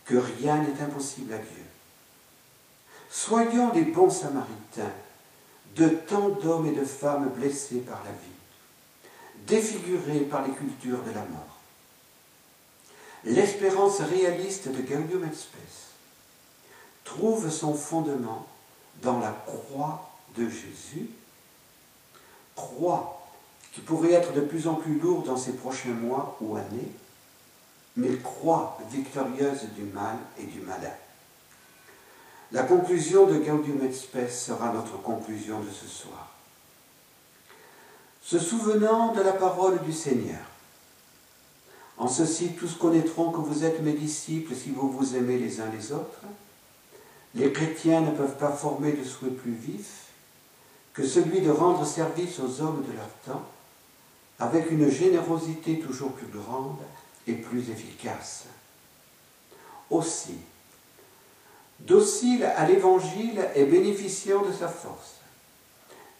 que 0.06 0.16
rien 0.16 0.56
n'est 0.56 0.82
impossible 0.82 1.34
à 1.34 1.38
Dieu. 1.38 1.64
Soyons 3.10 3.72
les 3.74 3.82
bons 3.82 4.08
samaritains 4.08 4.94
de 5.76 5.88
tant 5.88 6.30
d'hommes 6.30 6.66
et 6.66 6.72
de 6.72 6.84
femmes 6.84 7.28
blessés 7.28 7.80
par 7.80 8.02
la 8.04 8.10
vie, 8.10 9.46
défigurés 9.46 10.20
par 10.20 10.46
les 10.46 10.54
cultures 10.54 11.02
de 11.02 11.10
la 11.10 11.20
mort. 11.20 11.51
L'espérance 13.24 14.00
réaliste 14.00 14.68
de 14.68 14.82
Gaudium 14.82 15.24
et 15.24 15.34
trouve 17.04 17.50
son 17.50 17.74
fondement 17.74 18.46
dans 19.02 19.20
la 19.20 19.30
croix 19.46 20.10
de 20.36 20.48
Jésus, 20.48 21.08
croix 22.56 23.22
qui 23.72 23.80
pourrait 23.80 24.12
être 24.12 24.32
de 24.32 24.40
plus 24.40 24.66
en 24.66 24.74
plus 24.74 24.98
lourde 24.98 25.26
dans 25.26 25.36
ces 25.36 25.52
prochains 25.52 25.94
mois 25.94 26.36
ou 26.40 26.56
années, 26.56 26.92
mais 27.96 28.16
croix 28.16 28.78
victorieuse 28.90 29.64
du 29.76 29.84
mal 29.84 30.16
et 30.38 30.44
du 30.44 30.60
malin. 30.60 30.92
La 32.50 32.64
conclusion 32.64 33.26
de 33.26 33.38
Gaudium 33.38 33.80
et 33.82 34.28
sera 34.28 34.72
notre 34.72 35.00
conclusion 35.00 35.60
de 35.60 35.70
ce 35.70 35.86
soir. 35.86 36.32
Se 38.22 38.38
souvenant 38.38 39.12
de 39.14 39.22
la 39.22 39.32
parole 39.32 39.80
du 39.82 39.92
Seigneur, 39.92 40.51
en 41.98 42.08
ceci 42.08 42.52
tous 42.54 42.74
connaîtront 42.74 43.30
que 43.30 43.40
vous 43.40 43.64
êtes 43.64 43.82
mes 43.82 43.92
disciples 43.92 44.54
si 44.54 44.70
vous 44.70 44.90
vous 44.90 45.14
aimez 45.16 45.38
les 45.38 45.60
uns 45.60 45.70
les 45.70 45.92
autres. 45.92 46.22
Les 47.34 47.52
chrétiens 47.52 48.00
ne 48.00 48.10
peuvent 48.10 48.36
pas 48.36 48.52
former 48.52 48.92
de 48.92 49.04
souhait 49.04 49.30
plus 49.30 49.54
vif 49.54 50.06
que 50.92 51.06
celui 51.06 51.40
de 51.40 51.50
rendre 51.50 51.86
service 51.86 52.38
aux 52.40 52.60
hommes 52.60 52.84
de 52.86 52.92
leur 52.92 53.08
temps 53.24 53.46
avec 54.38 54.70
une 54.70 54.90
générosité 54.90 55.78
toujours 55.78 56.12
plus 56.12 56.26
grande 56.26 56.78
et 57.26 57.34
plus 57.34 57.70
efficace. 57.70 58.46
Aussi, 59.88 60.36
docile 61.80 62.44
à 62.44 62.66
l'Évangile 62.66 63.46
et 63.54 63.64
bénéficiant 63.64 64.42
de 64.42 64.52
sa 64.52 64.68
force, 64.68 65.20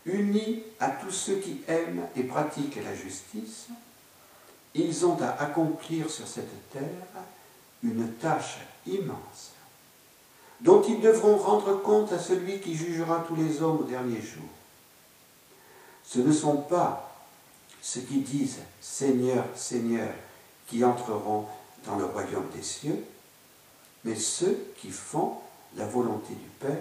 unis 0.07 0.63
à 0.79 0.89
tous 0.91 1.11
ceux 1.11 1.37
qui 1.37 1.61
aiment 1.67 2.07
et 2.17 2.23
pratiquent 2.23 2.79
la 2.85 2.95
justice, 2.95 3.69
ils 4.75 5.05
ont 5.05 5.21
à 5.21 5.31
accomplir 5.43 6.11
sur 6.11 6.27
cette 6.27 6.71
terre 6.71 7.23
une 7.83 8.13
tâche 8.15 8.59
immense, 8.87 9.53
dont 10.61 10.83
ils 10.83 11.01
devront 11.01 11.37
rendre 11.37 11.83
compte 11.83 12.13
à 12.13 12.19
celui 12.19 12.61
qui 12.61 12.75
jugera 12.75 13.25
tous 13.27 13.37
les 13.37 13.61
hommes 13.61 13.81
au 13.81 13.85
dernier 13.85 14.21
jour. 14.21 14.49
Ce 16.05 16.21
ne 16.21 16.33
sont 16.33 16.57
pas 16.57 17.13
ceux 17.81 18.03
qui 18.03 18.21
disent 18.21 18.61
Seigneur, 18.81 19.45
Seigneur, 19.57 20.13
qui 20.67 20.85
entreront 20.85 21.47
dans 21.85 21.97
le 21.97 22.05
royaume 22.05 22.49
des 22.55 22.63
cieux, 22.63 23.05
mais 24.05 24.15
ceux 24.15 24.73
qui 24.77 24.91
font 24.91 25.39
la 25.77 25.87
volonté 25.87 26.35
du 26.35 26.49
Père 26.61 26.77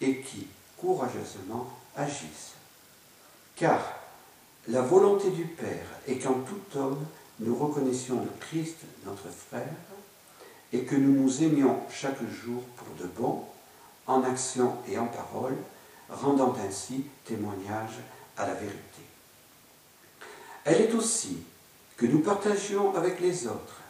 et 0.00 0.20
qui 0.20 0.46
courageusement 0.78 1.66
agissent. 1.96 2.54
Car 3.56 4.01
la 4.68 4.82
volonté 4.82 5.30
du 5.30 5.44
Père 5.44 5.86
est 6.06 6.18
qu'en 6.18 6.34
tout 6.34 6.78
homme 6.78 7.04
nous 7.40 7.56
reconnaissions 7.56 8.20
le 8.20 8.30
Christ, 8.40 8.76
notre 9.04 9.28
frère, 9.28 9.74
et 10.72 10.84
que 10.84 10.94
nous 10.94 11.20
nous 11.20 11.42
aimions 11.42 11.80
chaque 11.90 12.22
jour 12.30 12.62
pour 12.76 12.88
de 13.00 13.10
bon, 13.12 13.44
en 14.06 14.22
action 14.22 14.76
et 14.88 14.98
en 14.98 15.06
parole, 15.06 15.56
rendant 16.08 16.54
ainsi 16.66 17.04
témoignage 17.24 17.98
à 18.36 18.46
la 18.46 18.54
vérité. 18.54 18.78
Elle 20.64 20.82
est 20.82 20.94
aussi 20.94 21.38
que 21.96 22.06
nous 22.06 22.20
partagions 22.20 22.94
avec 22.94 23.20
les 23.20 23.46
autres 23.46 23.80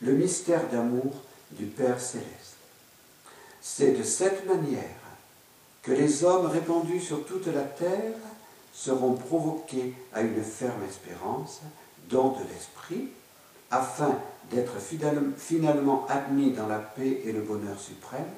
le 0.00 0.12
mystère 0.12 0.68
d'amour 0.68 1.14
du 1.52 1.66
Père 1.66 2.00
céleste. 2.00 2.56
C'est 3.60 3.92
de 3.92 4.02
cette 4.02 4.46
manière 4.46 4.80
que 5.82 5.92
les 5.92 6.24
hommes 6.24 6.46
répandus 6.46 7.00
sur 7.00 7.24
toute 7.24 7.46
la 7.46 7.62
terre 7.62 8.14
seront 8.74 9.14
provoqués 9.14 9.94
à 10.12 10.22
une 10.22 10.42
ferme 10.42 10.82
espérance, 10.88 11.60
don 12.08 12.32
de 12.32 12.42
l'Esprit, 12.52 13.08
afin 13.70 14.18
d'être 14.50 14.74
finalement 15.38 16.06
admis 16.08 16.50
dans 16.50 16.66
la 16.66 16.80
paix 16.80 17.22
et 17.24 17.32
le 17.32 17.40
bonheur 17.40 17.78
suprême, 17.78 18.32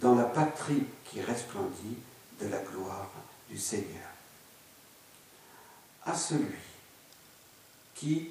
dans 0.00 0.14
la 0.14 0.24
patrie 0.24 0.84
qui 1.04 1.20
resplendit 1.20 1.96
de 2.40 2.48
la 2.48 2.58
gloire 2.58 3.10
du 3.48 3.58
Seigneur. 3.58 3.86
À 6.04 6.14
celui 6.14 6.44
qui, 7.94 8.30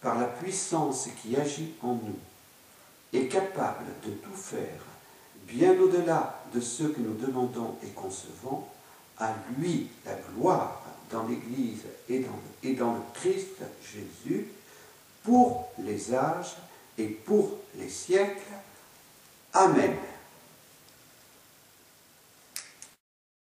par 0.00 0.18
la 0.18 0.26
puissance 0.26 1.08
qui 1.22 1.36
agit 1.36 1.72
en 1.82 1.94
nous, 1.94 2.18
est 3.12 3.26
capable 3.26 3.86
de 4.04 4.10
tout 4.10 4.36
faire 4.36 4.84
bien 5.48 5.72
au-delà 5.80 6.42
de 6.54 6.60
ce 6.60 6.84
que 6.84 7.00
nous 7.00 7.14
demandons 7.14 7.76
et 7.82 7.88
concevons, 7.88 8.64
à 9.20 9.34
lui 9.58 9.88
la 10.04 10.14
gloire 10.14 10.82
dans 11.10 11.26
l'Église 11.26 11.82
et 12.08 12.20
dans, 12.20 12.40
et 12.62 12.72
dans 12.74 12.94
le 12.94 13.00
Christ 13.14 13.58
Jésus, 13.82 14.46
pour 15.22 15.70
les 15.78 16.14
âges 16.14 16.56
et 16.98 17.06
pour 17.06 17.58
les 17.76 17.88
siècles. 17.88 18.40
Amen. 19.52 19.96